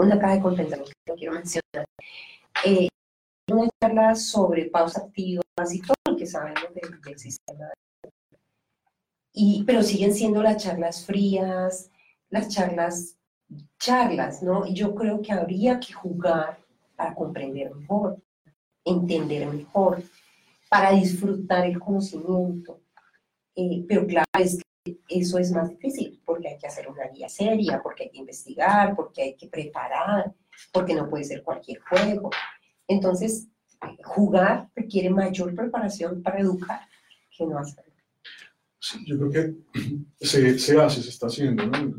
[0.00, 1.86] Una caja de compensación que quiero mencionar.
[2.64, 2.88] Eh,
[3.50, 5.42] una charla sobre pausa activa
[5.72, 7.70] y todo lo que sabemos del, del sistema.
[9.32, 11.90] Y, pero siguen siendo las charlas frías,
[12.30, 13.16] las charlas,
[13.78, 14.66] charlas, ¿no?
[14.66, 16.58] Y yo creo que habría que jugar
[16.96, 18.20] para comprender mejor,
[18.84, 20.02] entender mejor,
[20.68, 22.80] para disfrutar el conocimiento.
[23.54, 24.60] Eh, pero claro, es
[25.08, 28.94] eso es más difícil, porque hay que hacer una guía seria, porque hay que investigar,
[28.94, 30.32] porque hay que preparar,
[30.72, 32.30] porque no puede ser cualquier juego.
[32.86, 33.48] Entonces,
[34.04, 36.80] jugar requiere mayor preparación para educar
[37.36, 37.92] que no hacerlo.
[38.80, 39.80] Sí, yo creo que
[40.20, 41.94] se, se hace, se está haciendo, ¿no?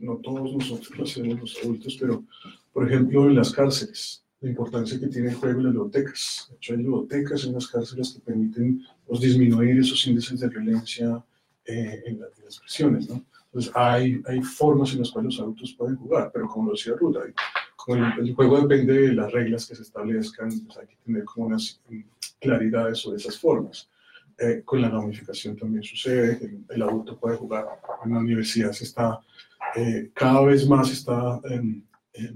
[0.00, 2.24] No, todos nosotros lo hacemos los adultos, pero
[2.72, 6.46] por ejemplo en las cárceles, la importancia que tiene el juego en las bibliotecas.
[6.50, 11.24] De hecho, hay bibliotecas en las cárceles que permiten pues, disminuir esos índices de violencia
[11.64, 13.24] eh, en, las, en, las, prisiones, ¿no?
[13.46, 16.94] Entonces, hay, hay formas en las cuales los adultos pueden jugar, pero como lo decía
[16.94, 17.32] Ruth, hay,
[17.76, 21.24] como el, el, juego depende de las reglas que se establezcan, pues hay que tener
[21.24, 21.80] como unas
[22.40, 23.88] claridades sobre esas formas.
[24.38, 27.66] Eh, con la gamificación también sucede, el, el, adulto puede jugar,
[28.04, 29.20] en la universidad se está,
[29.76, 32.32] eh, cada vez más está eh,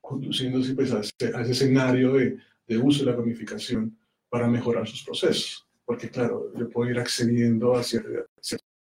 [0.00, 3.98] conduciéndose pues, a, ese, a, ese, escenario de, de, uso de la gamificación
[4.28, 8.28] para mejorar sus procesos, porque claro, yo puedo ir accediendo a ciertos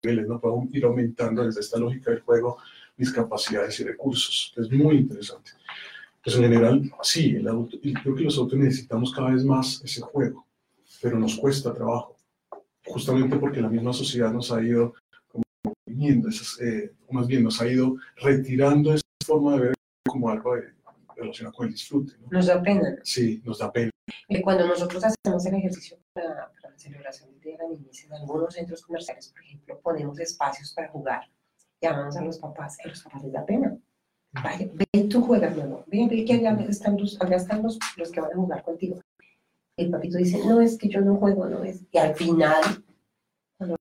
[0.03, 0.41] niveles, ¿no?
[0.41, 2.59] puedo ir aumentando desde esta lógica del juego
[2.97, 5.53] mis capacidades y recursos, es muy interesante.
[6.23, 9.83] Pues en general, sí, el adulto, y creo que los adultos necesitamos cada vez más
[9.85, 10.47] ese juego,
[11.01, 12.17] pero nos cuesta trabajo
[12.85, 14.95] justamente porque la misma sociedad nos ha ido
[15.29, 15.45] como
[15.87, 19.75] viendo, esas, eh, o más bien nos ha ido retirando esa forma de ver
[20.07, 20.73] como algo de,
[21.17, 22.13] relacionado con el disfrute.
[22.21, 22.29] ¿no?
[22.31, 22.97] Nos da pena.
[23.03, 23.91] Sí, nos da pena.
[24.43, 28.55] Cuando nosotros hacemos el ejercicio para la celebración del Día de la Niñez en algunos
[28.55, 31.31] centros comerciales, por ejemplo, ponemos espacios para jugar,
[31.81, 33.77] llamamos a los papás, a los papás les da pena.
[34.43, 37.79] Vaya, ven tú juegas, mi amor, ven, ven que allá están, los, allá están los,
[37.97, 38.99] los que van a jugar contigo
[39.77, 41.83] el papito dice, no, es que yo no juego, no es.
[41.91, 42.85] Y al final,
[43.57, 43.77] cuando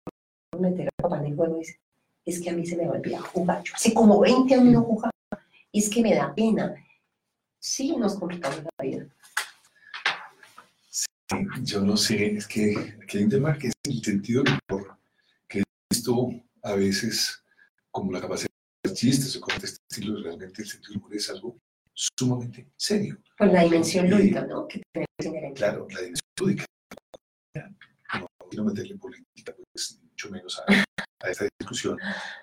[0.57, 1.79] meter a papá en el juego, dice,
[2.25, 3.63] es que a mí se me va a olvidar jugar.
[3.63, 5.11] Yo hace como 20 años no jugaba.
[5.73, 6.75] Es que me da pena.
[7.59, 9.05] Sí, nos complicamos la vida.
[11.63, 14.97] Yo no sé, es que, que hay un tema que es el sentido del humor,
[15.47, 16.29] que he visto
[16.63, 17.43] a veces
[17.91, 18.49] como la capacidad
[18.83, 21.57] de hacer chistes o de este estilo, realmente el sentido del humor es algo
[21.93, 23.17] sumamente serio.
[23.37, 24.67] Pues la dimensión lúdica, ¿no?
[24.67, 24.81] Que
[25.55, 26.65] claro, la dimensión lúdica.
[28.19, 30.73] No quiero meterle política, pues mucho menos a,
[31.25, 31.97] a, esta discusión,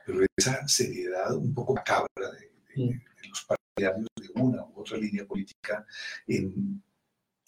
[0.06, 4.98] pero esa seriedad un poco macabra de, de, de los partidarios de una u otra
[4.98, 5.86] línea política
[6.26, 6.82] en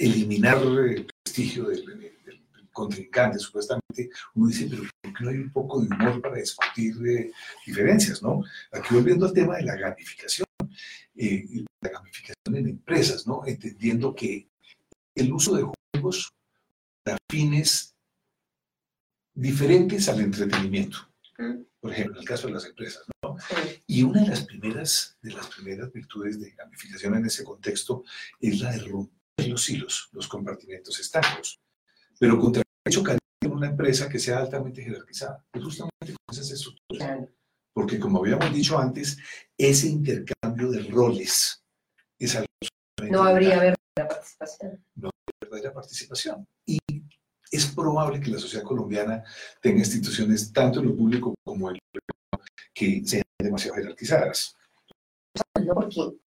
[0.00, 2.40] eliminar el prestigio del, del, del,
[2.72, 6.94] contrincante, supuestamente, uno dice, pero ¿por qué no hay un poco de humor para discutir
[7.06, 7.32] eh,
[7.66, 8.42] diferencias, no?
[8.72, 10.46] Aquí volviendo al tema de la gamificación,
[11.16, 13.42] eh, la gamificación en empresas, ¿no?
[13.44, 14.48] Entendiendo que
[15.14, 16.32] el uso de juegos
[17.02, 17.94] para fines
[19.34, 20.98] diferentes al entretenimiento.
[21.80, 23.36] Por ejemplo, en el caso de las empresas, ¿no?
[23.86, 28.04] Y una de las primeras, de las primeras virtudes de gamificación en ese contexto
[28.38, 31.60] es la de romper los hilos, los compartimentos estancos.
[32.18, 33.02] Pero contra el hecho
[33.42, 37.28] en una empresa que sea altamente jerarquizada, es justamente con esas estructuras.
[37.72, 39.16] Porque como habíamos dicho antes,
[39.56, 41.64] ese intercambio de roles
[42.18, 42.46] es algo
[43.08, 44.84] no habría verdadera participación.
[44.94, 46.46] No habría verdadera participación.
[46.66, 46.78] Y
[47.50, 49.24] es probable que la sociedad colombiana
[49.60, 54.56] tenga instituciones, tanto en lo público como en lo privado, que sean demasiado jerarquizadas.
[55.64, 56.18] No, porque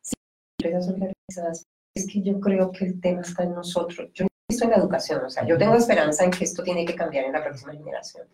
[0.00, 0.14] si
[0.62, 4.10] las empresas son jerarquizadas, es que yo creo que el tema está en nosotros.
[4.12, 6.94] Yo insisto en la educación, o sea, yo tengo esperanza en que esto tiene que
[6.94, 8.26] cambiar en la próxima generación.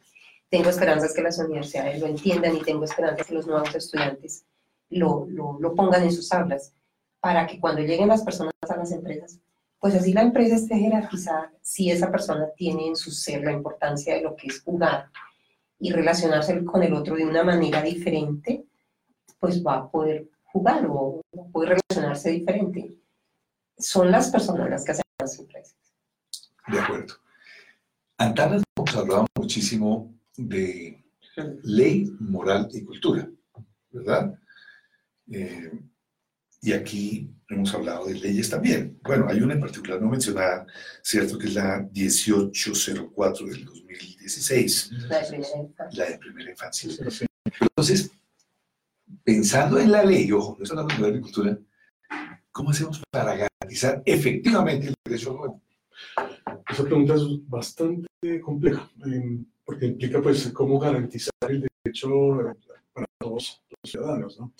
[0.49, 4.45] Tengo esperanzas que las universidades lo entiendan y tengo esperanza que los nuevos estudiantes
[4.89, 6.73] lo, lo, lo pongan en sus aulas
[7.21, 9.39] para que cuando lleguen las personas a las empresas,
[9.79, 14.15] pues así la empresa esté jerarquizada si esa persona tiene en su ser la importancia
[14.15, 15.11] de lo que es jugar
[15.79, 18.65] y relacionarse con el otro de una manera diferente,
[19.39, 22.95] pues va a poder jugar o a poder relacionarse diferente.
[23.81, 25.75] Son las personas las que hacen las empresas.
[26.69, 27.15] De acuerdo.
[28.19, 31.03] Antanas hemos hablado muchísimo de
[31.63, 33.29] ley, moral y cultura,
[33.91, 34.39] ¿verdad?
[35.31, 35.73] Eh,
[36.63, 38.99] y aquí hemos hablado de leyes también.
[39.03, 40.67] Bueno, hay una en particular no mencionada,
[41.03, 41.39] ¿cierto?
[41.39, 46.05] Que es la 1804 del 2016, La de primera infancia.
[46.05, 46.91] la de primera infancia.
[47.61, 48.11] Entonces,
[49.25, 51.59] pensando en la ley, ojo, no estamos hablando de agricultura,
[52.53, 55.61] ¿cómo hacemos para garantizar efectivamente el derecho al?
[56.69, 62.55] Esa pregunta es bastante compleja, eh, porque implica pues cómo garantizar el derecho
[62.93, 64.39] para todos los ciudadanos.
[64.39, 64.53] ¿no?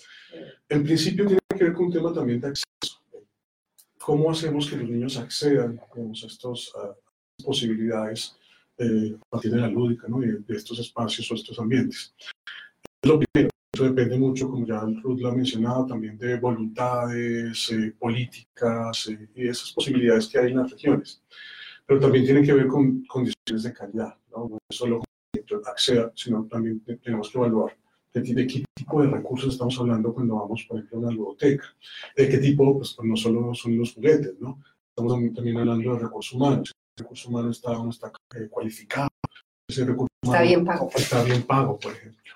[0.69, 3.01] En principio tiene que ver con un tema también de acceso.
[3.99, 6.71] ¿Cómo hacemos que los niños accedan a estas
[7.43, 8.35] posibilidades
[8.77, 10.19] eh, a partir de la lúdica, ¿no?
[10.19, 12.13] de, estos espacios o estos ambientes?
[13.01, 13.50] Es lo primero.
[13.81, 19.27] Eso depende mucho, como ya Ruth lo ha mencionado, también de voluntades eh, políticas eh,
[19.33, 21.23] y esas posibilidades que hay en las regiones.
[21.87, 25.01] Pero también tiene que ver con condiciones de calidad, no, no es solo
[25.65, 27.75] acceda, sino también te- tenemos que evaluar
[28.13, 31.65] de, de qué tipo de recursos estamos hablando cuando vamos, por ejemplo, a una ludoteca.
[32.15, 34.61] De qué tipo, pues, no solo son los juguetes, ¿no?
[34.89, 36.71] Estamos también, también hablando de recursos humanos.
[36.97, 39.09] El recurso humano está, no está eh, cualificado.
[39.67, 40.89] Ese recurso Está humano bien pago.
[40.95, 42.33] Está bien pago, por ejemplo.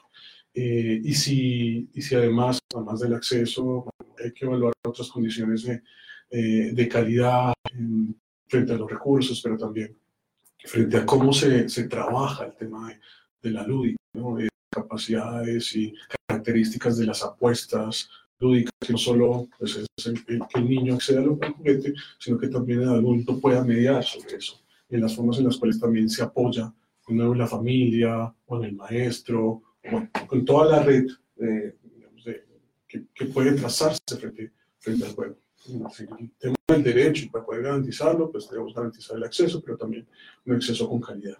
[0.55, 3.89] Eh, y, si, y si además, además del acceso,
[4.23, 5.81] hay que evaluar otras condiciones de,
[6.29, 8.15] eh, de calidad en-
[8.47, 9.97] frente a los recursos, pero también
[10.63, 12.99] frente a cómo se, se trabaja el tema de,
[13.41, 14.35] de la lúdica, ¿no?
[14.35, 15.93] de capacidades y
[16.27, 20.93] características de las apuestas lúdicas, que no solo pues, es el, el- que el niño
[20.95, 25.37] acceda al juguete, sino que también el adulto pueda mediar sobre eso, en las formas
[25.39, 26.73] en las cuales también se apoya
[27.07, 29.61] en la familia, o en el maestro,
[29.91, 31.05] bueno, con toda la red
[31.37, 32.45] eh, digamos, de-
[32.87, 35.37] que, que puede trazarse frente, frente al juego.
[35.67, 40.07] El tema del derecho, y para poder garantizarlo, pues debemos garantizar el acceso, pero también
[40.45, 41.37] un acceso con calidad.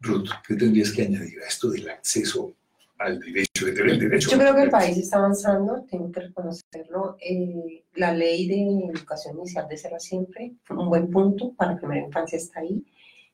[0.00, 2.54] Ruth, ¿qué tendrías que añadir a esto del acceso
[2.98, 4.30] al derecho, de tener el derecho?
[4.30, 7.16] Yo creo que el país está avanzando, tengo que reconocerlo.
[7.18, 11.72] Eh, la ley de educación inicial de cero a siempre fue un buen punto para
[11.72, 12.84] la primera infancia está ahí.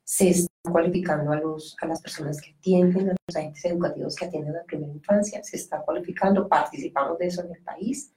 [0.05, 4.25] Se está cualificando a, los, a las personas que atienden, a los agentes educativos que
[4.27, 8.13] atienden a la primera infancia, se está cualificando, participamos de eso en el país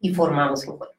[0.00, 0.92] y formamos en juego.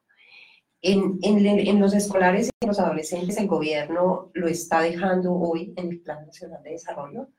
[0.82, 5.74] En, en, en los escolares y en los adolescentes el gobierno lo está dejando hoy
[5.78, 7.30] en el Plan Nacional de Desarrollo.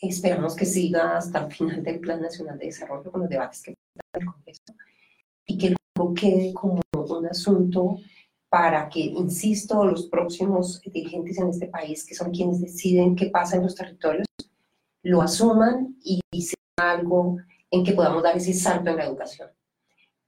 [0.00, 3.74] Esperamos que siga hasta el final del Plan Nacional de Desarrollo con los debates que
[4.12, 4.74] el Congreso
[5.44, 7.98] y que luego quede como un asunto
[8.48, 13.56] para que, insisto, los próximos dirigentes en este país, que son quienes deciden qué pasa
[13.56, 14.26] en los territorios,
[15.02, 17.36] lo asuman y sea algo
[17.70, 19.50] en que podamos dar ese salto en la educación.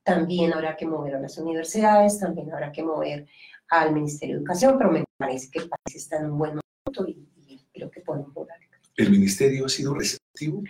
[0.03, 3.27] También habrá que mover a las universidades, también habrá que mover
[3.69, 7.07] al Ministerio de Educación, pero me parece que el país está en un buen momento
[7.07, 8.57] y, y creo que podemos lograr.
[8.97, 10.63] ¿El ministerio ha sido receptivo?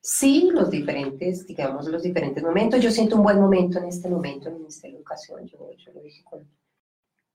[0.00, 2.80] Sí, los diferentes, digamos, los diferentes momentos.
[2.80, 5.46] Yo siento un buen momento en este momento en el Ministerio de Educación.
[5.46, 6.48] Yo, yo lo dije con,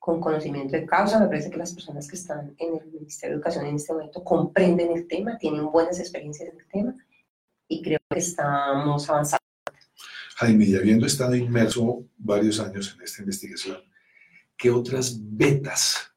[0.02, 1.20] con conocimiento de causa.
[1.20, 4.24] Me parece que las personas que están en el Ministerio de Educación en este momento
[4.24, 6.96] comprenden el tema, tienen buenas experiencias en el tema
[7.68, 9.46] y creo que estamos avanzando.
[10.38, 13.78] Jaime, y habiendo estado inmerso varios años en esta investigación,
[14.58, 16.12] ¿qué otras vetas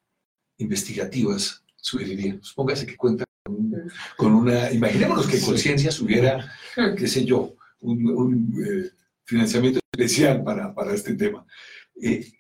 [0.57, 2.55] investigativas sugeriríamos?
[2.55, 3.70] Póngase que cuenta con,
[4.16, 6.51] con una, imaginémonos que Conciencia hubiera,
[6.97, 8.91] qué sé yo, un, un, eh,
[9.26, 11.47] financiamiento especial para, para este tema.
[12.01, 12.32] Eh,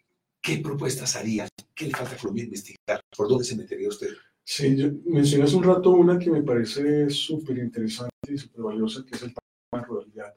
[0.44, 1.48] ¿Qué propuestas haría?
[1.74, 3.00] ¿Qué le falta a Colombia investigar?
[3.16, 4.10] ¿Por dónde se metería usted?
[4.44, 9.02] Sí, yo mencioné hace un rato una que me parece súper interesante y súper valiosa,
[9.06, 10.34] que es el tema de ruralidad.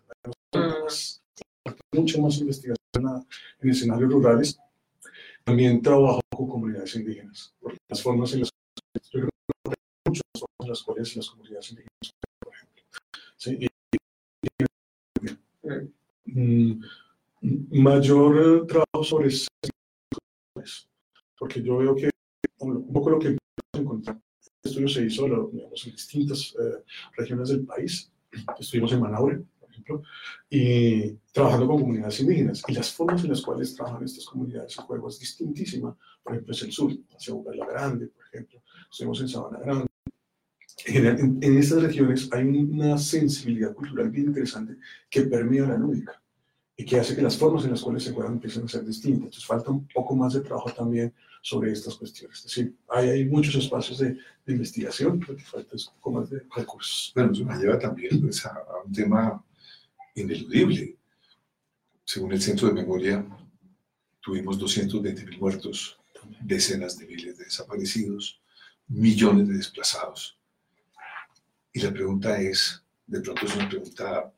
[0.53, 1.21] Más-
[1.91, 3.25] Mucha más investigación
[3.61, 4.57] en escenarios rurales.
[5.43, 8.49] También trabajo con comunidades indígenas, porque las formas en las
[9.11, 9.29] yo creo
[9.65, 9.73] que
[10.05, 12.83] muchas formas en las cuales las comunidades indígenas, por ejemplo,
[13.37, 13.57] ¿sí?
[13.61, 13.67] Y-
[16.25, 16.79] Mm,
[17.71, 19.29] mayor eh, trabajo sobre
[21.37, 22.09] porque yo veo que
[22.59, 23.37] un poco lo que
[23.73, 24.19] encontrar
[24.67, 26.83] este estudio se hizo digamos, en distintas eh,
[27.15, 28.11] regiones del país.
[28.59, 30.03] Estuvimos en Manaure, por ejemplo,
[30.49, 32.63] y trabajando con comunidades indígenas.
[32.67, 35.95] Y las formas en las cuales trabajan estas comunidades en juego es distintísima.
[36.23, 39.85] Por ejemplo, es el sur, hacia La Grande, por ejemplo, estuvimos en Sabana Grande.
[40.85, 44.77] En, en estas regiones hay una sensibilidad cultural bien interesante
[45.09, 46.21] que permea la lúdica
[46.75, 49.25] y que hace que las formas en las cuales se juegan empiecen a ser distintas.
[49.25, 52.39] Entonces falta un poco más de trabajo también sobre estas cuestiones.
[52.39, 56.11] Es decir, hay, hay muchos espacios de, de investigación, lo que falta es un poco
[56.19, 57.11] más de recursos.
[57.15, 59.43] Bueno, eso me lleva también pues, a, a un tema
[60.15, 60.97] ineludible.
[62.03, 63.25] Según el Centro de Memoria,
[64.21, 65.99] tuvimos 220 mil muertos,
[66.41, 68.41] decenas de miles de desaparecidos,
[68.87, 70.37] millones de desplazados.
[71.71, 74.33] Y la pregunta es, de pronto es una pregunta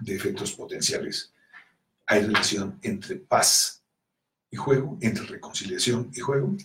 [0.00, 1.32] de efectos potenciales.
[2.06, 3.82] ¿Hay relación entre paz
[4.56, 6.56] y juego, entre reconciliación y juego?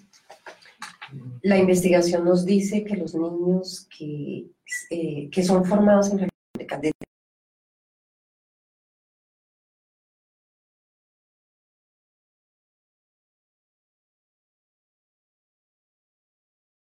[1.42, 4.50] La investigación nos dice que los niños que,
[4.89, 6.30] eh, que son formados en de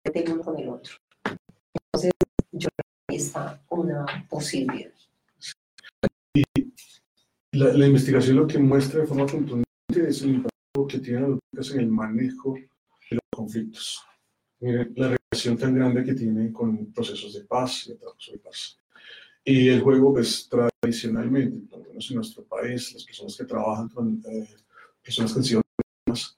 [0.03, 0.95] el uno con el otro.
[1.73, 2.11] Entonces,
[2.51, 4.91] yo creo que ahí está una posibilidad.
[7.51, 11.79] La, la investigación lo que muestra de forma contundente es el impacto que tienen en
[11.79, 12.67] el manejo de
[13.11, 14.03] los conflictos.
[14.59, 18.77] La relación tan grande que tiene con procesos de paz y trabajo de paz.
[19.43, 23.89] Y el juego, pues tradicionalmente, por lo menos en nuestro país, las personas que trabajan
[23.89, 24.47] con eh,
[25.03, 25.61] personas que han sido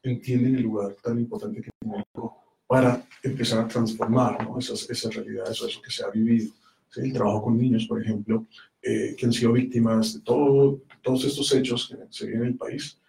[0.03, 4.59] entienden el lugar tan importante que tiene el juego para empezar a transformar ¿no?
[4.59, 6.51] esas, esas realidades o eso que se ha vivido.
[6.89, 7.01] ¿sí?
[7.01, 8.45] El trabajo con niños, por ejemplo,
[8.81, 12.55] eh, que han sido víctimas de todo, todos estos hechos que se viven en el
[12.55, 12.99] país.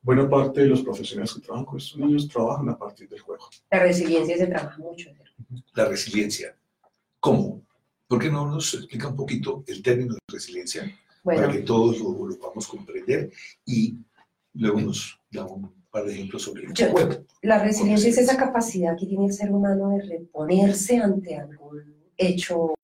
[0.00, 3.48] Buena parte de los profesionales que trabajan con estos niños trabajan a partir del juego.
[3.70, 5.10] La resiliencia se trabaja mucho.
[5.74, 6.56] La resiliencia.
[7.20, 7.62] ¿Cómo?
[8.06, 10.90] ¿Por qué no nos explica un poquito el término de resiliencia
[11.22, 13.30] Bueno, para que todos lo, lo podamos comprender
[13.66, 13.96] y
[14.54, 17.24] luego nos da un par de ejemplos sobre el Yo- juego?
[17.42, 21.82] la resiliencia es esa capacidad que tiene el ser humano de reponerse ante algún
[22.16, 22.74] hecho,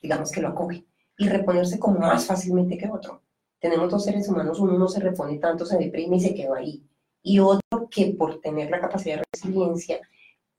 [0.00, 0.84] digamos, que lo acoge,
[1.18, 3.22] y reponerse como más fácilmente que otro.
[3.58, 6.82] Tenemos dos seres humanos, uno no se repone tanto, se deprime y se queda ahí,
[7.22, 10.00] y otro que por tener la capacidad de resiliencia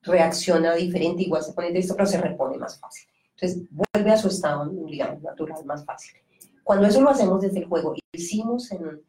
[0.02, 3.08] reacciona diferente, igual se pone triste, pero se repone más fácil.
[3.36, 6.18] Entonces vuelve a su estado, digamos, natural más fácil.
[6.64, 9.02] Cuando eso lo hacemos desde el juego, y lo hicimos en,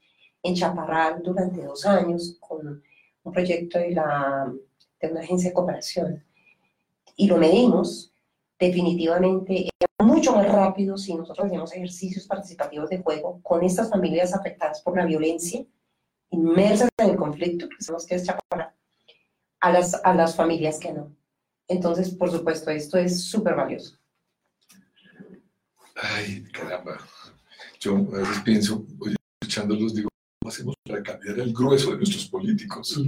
[0.43, 2.83] en Chaparral durante dos años con
[3.23, 4.53] un proyecto de, la,
[5.01, 6.25] de una agencia de cooperación,
[7.17, 8.13] y lo medimos,
[8.59, 9.69] definitivamente
[10.19, 14.97] mucho más rápido si nosotros hacíamos ejercicios participativos de juego con estas familias afectadas por
[14.97, 15.65] la violencia,
[16.31, 18.75] inmersas en el conflicto, que sabemos que es Chaparral,
[19.61, 21.15] a las, a las familias que no.
[21.69, 23.97] Entonces, por supuesto, esto es súper valioso.
[25.95, 26.99] Ay, caramba.
[27.79, 30.09] Yo a veces pienso, oye, escuchándolos, digo,
[30.41, 33.01] ¿cómo hacemos para cambiar el grueso de nuestros políticos?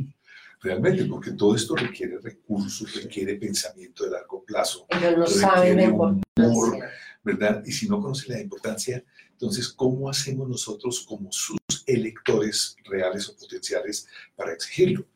[0.63, 5.85] Realmente, porque todo esto requiere recursos, requiere pensamiento de largo plazo, Ellos no saben la
[5.85, 6.91] importancia.
[7.23, 7.63] ¿verdad?
[7.65, 13.37] Y si no conocen la importancia, entonces, ¿cómo hacemos nosotros como sus electores reales o
[13.37, 14.07] potenciales
[14.37, 15.07] para exigirlo?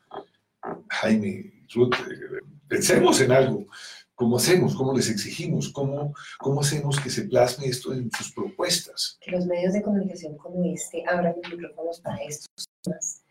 [0.89, 1.93] Jaime, Ruth,
[2.67, 3.67] pensemos en algo.
[4.15, 4.75] ¿Cómo hacemos?
[4.75, 5.69] ¿Cómo les exigimos?
[5.69, 9.19] ¿Cómo, ¿Cómo hacemos que se plasme esto en sus propuestas?
[9.21, 12.47] que los medios de comunicación como este abran los micrófonos para estos
[12.81, 13.24] temas,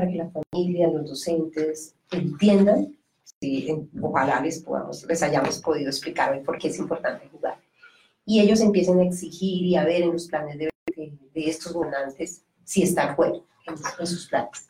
[0.00, 5.90] para que la familia, los docentes entiendan, si, en- ojalá les, podamos, les hayamos podido
[5.90, 7.58] explicar hoy por qué es importante jugar.
[8.24, 11.74] Y ellos empiecen a exigir y a ver en los planes de, de- de estos
[11.74, 14.68] gobernantes si está juego en, en sus planes.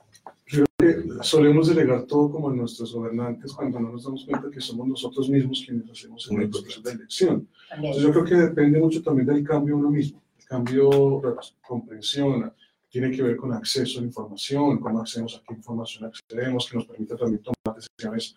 [1.22, 5.28] Solemos delegar todo como a nuestros gobernantes cuando no nos damos cuenta que somos nosotros
[5.28, 7.48] mismos quienes hacemos el proceso de elección.
[7.68, 7.92] También.
[7.94, 10.88] Entonces yo creo que depende mucho también del cambio uno mismo, el cambio
[11.22, 11.34] de
[11.68, 12.52] comprensión,
[12.90, 16.76] tiene que ver con acceso a la información, cómo accedemos a qué información accedemos, que
[16.76, 18.34] nos permite también tomar decisiones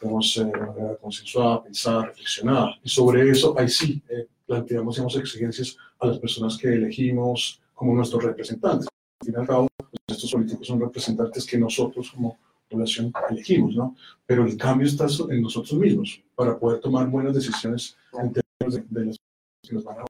[0.00, 2.74] digamos, eh, de manera consensuada, pensada, reflexionada.
[2.82, 7.94] Y sobre eso, ahí sí, eh, planteamos digamos, exigencias a las personas que elegimos como
[7.94, 8.88] nuestros representantes.
[9.20, 12.38] Al fin y al cabo, pues, estos políticos son representantes que nosotros como
[12.68, 13.94] población elegimos, ¿no?
[14.26, 19.00] Pero el cambio está en nosotros mismos para poder tomar buenas decisiones en términos de,
[19.00, 19.16] de las
[19.62, 20.04] que nos van a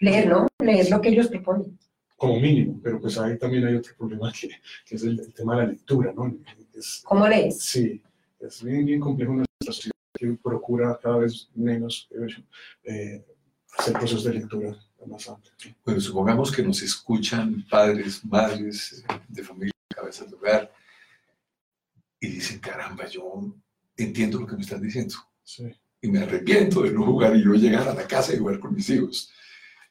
[0.00, 0.46] Leer, ¿no?
[0.60, 1.76] Leer lo que ellos proponen.
[2.18, 4.48] Como mínimo, pero pues ahí también hay otro problema que,
[4.84, 6.36] que es el, el tema de la lectura, ¿no?
[6.74, 7.60] Es, ¿Cómo lees?
[7.62, 8.02] sí,
[8.40, 12.08] es bien, bien complejo en nuestra sociedad que procura cada vez menos
[12.84, 13.24] eh,
[13.78, 15.54] hacer procesos de lectura más amplios.
[15.64, 15.74] ¿no?
[15.84, 20.72] Bueno, supongamos que nos escuchan padres, madres eh, de familia, cabezas de hogar,
[22.20, 23.54] y dicen, caramba, yo
[23.96, 25.14] entiendo lo que me están diciendo.
[25.44, 25.64] Sí.
[26.02, 28.74] y me arrepiento de no jugar y no llegar a la casa y jugar con
[28.74, 29.32] mis hijos.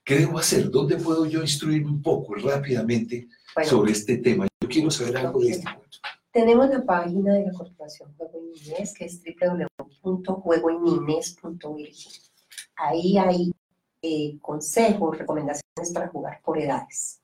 [0.08, 0.72] ¿Qué debo hacer?
[0.72, 4.48] ¿Dónde puedo yo instruirme un poco rápidamente Bueno, sobre este tema?
[4.62, 5.98] Yo quiero saber algo de este cuento.
[6.32, 9.22] tenemos la página de la Corporación Juego y Niñez, que es
[10.02, 11.90] www.juegoyniñez.org.
[12.78, 13.52] Ahí hay
[14.02, 17.20] eh, consejos, recomendaciones para jugar por edades.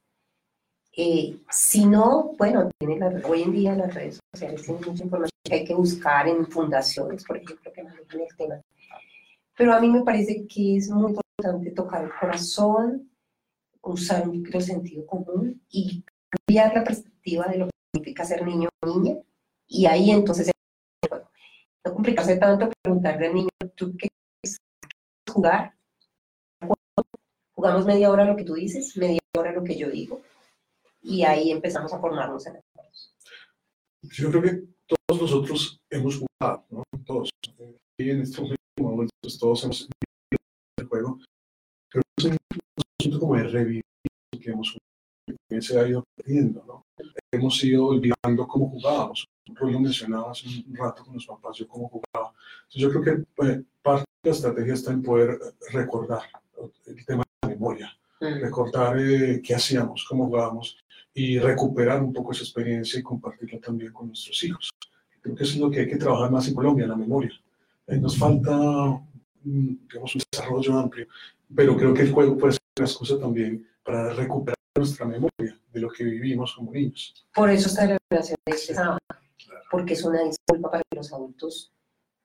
[0.97, 5.29] Eh, si no, bueno, tiene la- hoy en día las redes sociales tienen mucha información
[5.43, 8.61] que hay que buscar en fundaciones, por ejemplo, que manejan el tema.
[9.57, 13.09] Pero a mí me parece que es muy importante tocar el corazón,
[13.81, 18.87] usar un sentido común y cambiar la perspectiva de lo que significa ser niño o
[18.87, 19.17] niña.
[19.67, 20.51] Y ahí entonces
[21.09, 21.29] bueno,
[21.85, 24.07] no complicarse tanto, preguntarle al niño, ¿tú qué
[24.41, 24.57] quieres
[25.29, 25.75] jugar?
[27.55, 30.21] Jugamos media hora lo que tú dices, media hora lo que yo digo.
[31.01, 33.15] Y ahí empezamos a formarnos en acuerdos.
[34.01, 36.83] Yo creo que todos nosotros hemos jugado, ¿no?
[37.05, 37.29] Todos.
[37.57, 39.87] Eh, Y en estos momentos todos hemos.
[41.93, 42.37] Pero es un
[42.99, 43.83] asunto como de revivir
[44.41, 44.77] que hemos
[45.47, 46.85] que se ha ido perdiendo, ¿no?
[47.31, 49.25] Hemos ido olvidando cómo jugábamos.
[49.53, 52.33] Rollo mencionaba hace un rato con los papás yo cómo jugaba.
[52.63, 56.23] Entonces yo creo que eh, parte de la estrategia está en poder eh, recordar
[56.87, 57.97] el tema de la memoria
[58.31, 60.77] recordar eh, qué hacíamos, cómo jugábamos
[61.13, 64.71] y recuperar un poco esa experiencia y compartirla también con nuestros hijos.
[65.21, 67.31] Creo que eso es lo que hay que trabajar más en Colombia, la memoria.
[67.87, 69.12] Eh, nos falta, mm,
[69.43, 71.07] digamos, un desarrollo amplio,
[71.55, 75.79] pero creo que el juego puede ser una excusa también para recuperar nuestra memoria de
[75.79, 77.25] lo que vivimos como niños.
[77.33, 78.97] Por eso está la relación de este sábado,
[79.69, 81.71] porque es una disculpa para que los adultos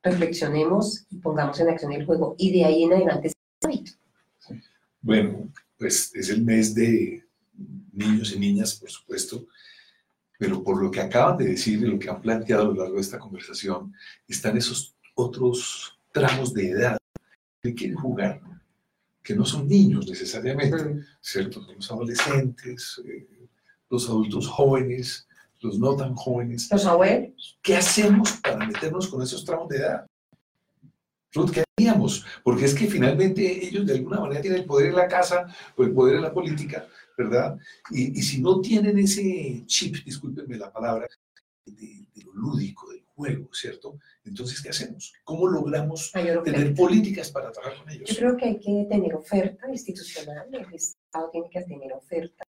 [0.03, 2.35] reflexionemos y pongamos en acción el juego.
[2.39, 3.93] Y de ahí en adelante hábito.
[5.01, 7.25] Bueno, pues es el mes de
[7.93, 9.47] niños y niñas, por supuesto,
[10.39, 12.95] pero por lo que acaban de decir y lo que han planteado a lo largo
[12.95, 13.93] de esta conversación,
[14.27, 16.99] están esos otros tramos de edad
[17.63, 18.41] que quieren jugar,
[19.23, 21.67] que no son niños necesariamente, ¿cierto?
[21.75, 23.49] Los adolescentes, eh,
[23.91, 25.27] los adultos jóvenes,
[25.61, 26.69] los no tan jóvenes.
[26.71, 30.07] Los abuelos, ¿Qué hacemos para meternos con esos tramos de edad?
[31.33, 32.25] Ruth, ¿qué haríamos?
[32.43, 35.47] Porque es que finalmente ellos de alguna manera tienen el poder en la casa
[35.77, 36.87] o el poder en la política,
[37.17, 37.59] ¿verdad?
[37.91, 41.07] Y, y si no tienen ese chip, discúlpenme la palabra,
[41.67, 43.99] de, de lo lúdico, del juego, ¿cierto?
[44.25, 45.12] Entonces, ¿qué hacemos?
[45.25, 48.16] ¿Cómo logramos tener políticas para trabajar con Yo ellos?
[48.16, 52.45] creo que hay que tener oferta institucional, el Estado tiene que tener oferta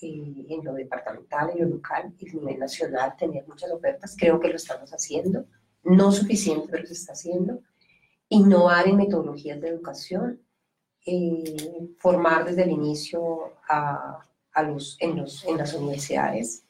[0.00, 4.16] eh, en lo departamental, en lo local, y a nivel nacional, tener muchas ofertas.
[4.16, 5.46] Creo que lo estamos haciendo,
[5.82, 7.60] no suficiente, pero se está haciendo.
[8.28, 10.40] Innovar en metodologías de educación,
[11.04, 16.64] eh, formar desde el inicio a, a los, en, los, en las universidades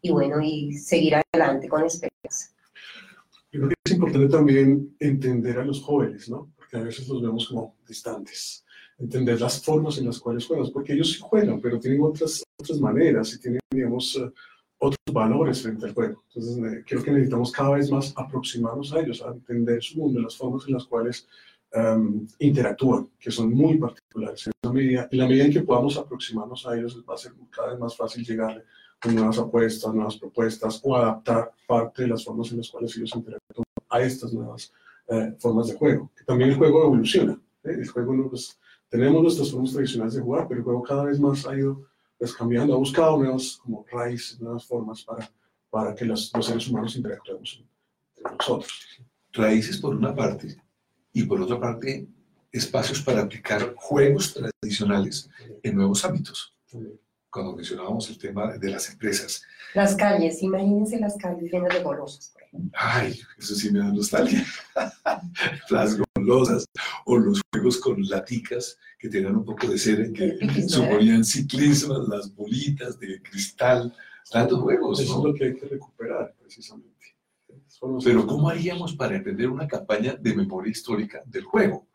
[0.00, 2.17] y bueno, y seguir adelante con esperanza.
[3.50, 6.52] Yo creo que es importante también entender a los jóvenes, ¿no?
[6.56, 8.64] Porque a veces los vemos como distantes.
[8.98, 12.80] Entender las formas en las cuales juegan, porque ellos sí juegan, pero tienen otras, otras
[12.80, 14.30] maneras y tienen, digamos, eh,
[14.78, 16.22] otros valores frente al juego.
[16.28, 20.20] Entonces, eh, creo que necesitamos cada vez más aproximarnos a ellos, a entender su mundo,
[20.20, 21.26] las formas en las cuales
[21.72, 24.46] em, interactúan, que son muy particulares.
[24.46, 27.32] En la, medida, en la medida en que podamos aproximarnos a ellos, va a ser
[27.50, 28.64] cada vez más fácil llegarle
[29.00, 33.14] con nuevas apuestas, nuevas propuestas o adaptar parte de las formas en las cuales ellos
[33.14, 34.72] interactúan a estas nuevas
[35.08, 36.10] eh, formas de juego.
[36.16, 37.40] Que también el juego evoluciona.
[37.64, 37.76] ¿eh?
[37.78, 41.20] El juego no, pues, tenemos nuestras formas tradicionales de jugar, pero el juego cada vez
[41.20, 41.86] más ha ido
[42.18, 45.30] pues, cambiando, ha buscado nuevas como raíces, nuevas formas para,
[45.70, 47.64] para que los, los seres humanos interactuemos
[48.16, 48.72] entre nosotros.
[49.32, 50.56] Raíces por una parte
[51.12, 52.08] y por otra parte
[52.50, 55.28] espacios para aplicar juegos tradicionales
[55.62, 56.54] en nuevos ámbitos.
[57.38, 62.34] Cuando mencionábamos el tema de las empresas, Las calles, imagínense las calles llenas de golosas.
[62.72, 64.44] Ay, eso sí me da nostalgia.
[65.70, 66.64] Las golosas
[67.04, 72.34] o los juegos con laticas que tenían un poco de cera que suponían ciclismo, las
[72.34, 73.94] bolitas de cristal,
[74.28, 74.98] tantos juegos.
[74.98, 77.14] Eso es lo que hay que recuperar, precisamente.
[78.02, 81.86] Pero ¿cómo haríamos para emprender una campaña de memoria histórica del juego?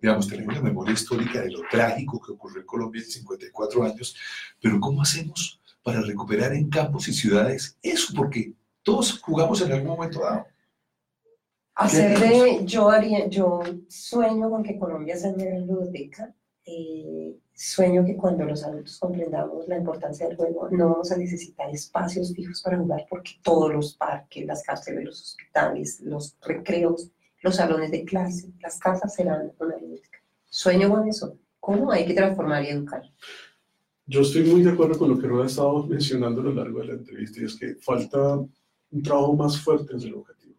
[0.00, 4.16] Digamos, tenemos la memoria histórica de lo trágico que ocurrió en Colombia hace 54 años,
[4.60, 8.12] pero ¿cómo hacemos para recuperar en campos y ciudades eso?
[8.16, 10.46] Porque todos jugamos en algún momento dado.
[11.74, 16.34] Hacer de, yo haría, yo sueño con que Colombia sea una biblioteca.
[16.64, 21.68] eh, sueño que cuando los adultos comprendamos la importancia del juego, no vamos a necesitar
[21.70, 27.10] espacios fijos para jugar porque todos los parques, las cárceles, los hospitales, los recreos,
[27.42, 30.18] los salones de clase, las casas serán una biblioteca.
[30.48, 31.38] Sueño con eso.
[31.58, 33.02] ¿Cómo hay que transformar y educar?
[34.06, 36.80] Yo estoy muy de acuerdo con lo que Rueda ha estado mencionando a lo largo
[36.80, 40.54] de la entrevista y es que falta un trabajo más fuerte desde el educativo.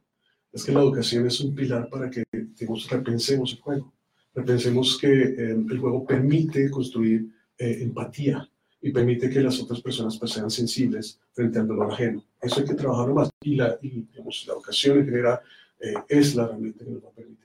[0.54, 3.94] Es que la educación es un pilar para que digamos, repensemos el juego.
[4.34, 7.28] Pensemos que eh, el juego permite construir
[7.58, 8.50] eh, empatía
[8.82, 12.24] y permite que las otras personas pues, sean sensibles frente al dolor ajeno.
[12.42, 13.30] Eso hay que trabajarlo más.
[13.42, 15.40] Y la, y, digamos, la educación en general
[15.82, 17.42] eh, es la herramienta que nos va a permitir.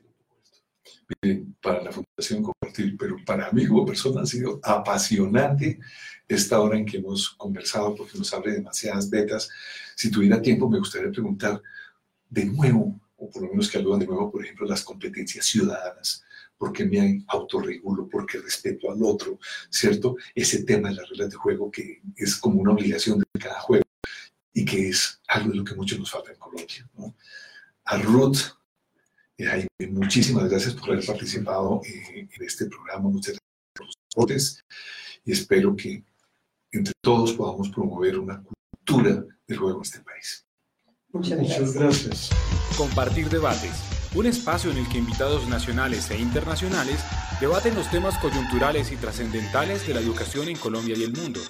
[1.22, 5.78] Miren, para la Fundación Compartir, pero para mí como persona ha sido apasionante
[6.26, 9.48] esta hora en que hemos conversado porque nos abre demasiadas betas.
[9.94, 11.62] Si tuviera tiempo, me gustaría preguntar
[12.28, 16.24] de nuevo, o por lo menos que hablan de nuevo, por ejemplo, las competencias ciudadanas
[16.58, 19.38] porque me autorregulo, porque respeto al otro,
[19.70, 20.16] ¿cierto?
[20.34, 23.84] Ese tema de las reglas de juego que es como una obligación de cada juego
[24.52, 26.88] y que es algo de lo que mucho nos falta en Colombia.
[26.96, 27.14] ¿no?
[27.86, 28.38] A Ruth,
[29.38, 34.64] eh, muchísimas gracias por haber participado eh, en este programa, muchas gracias por los aportes
[35.24, 36.04] y espero que
[36.72, 40.44] entre todos podamos promover una cultura del juego en este país.
[41.12, 41.60] Muchas gracias.
[41.60, 42.30] Muchas gracias.
[42.76, 47.04] Compartir debates un espacio en el que invitados nacionales e internacionales
[47.38, 51.40] debaten los temas coyunturales y trascendentales de la educación en Colombia y el mundo.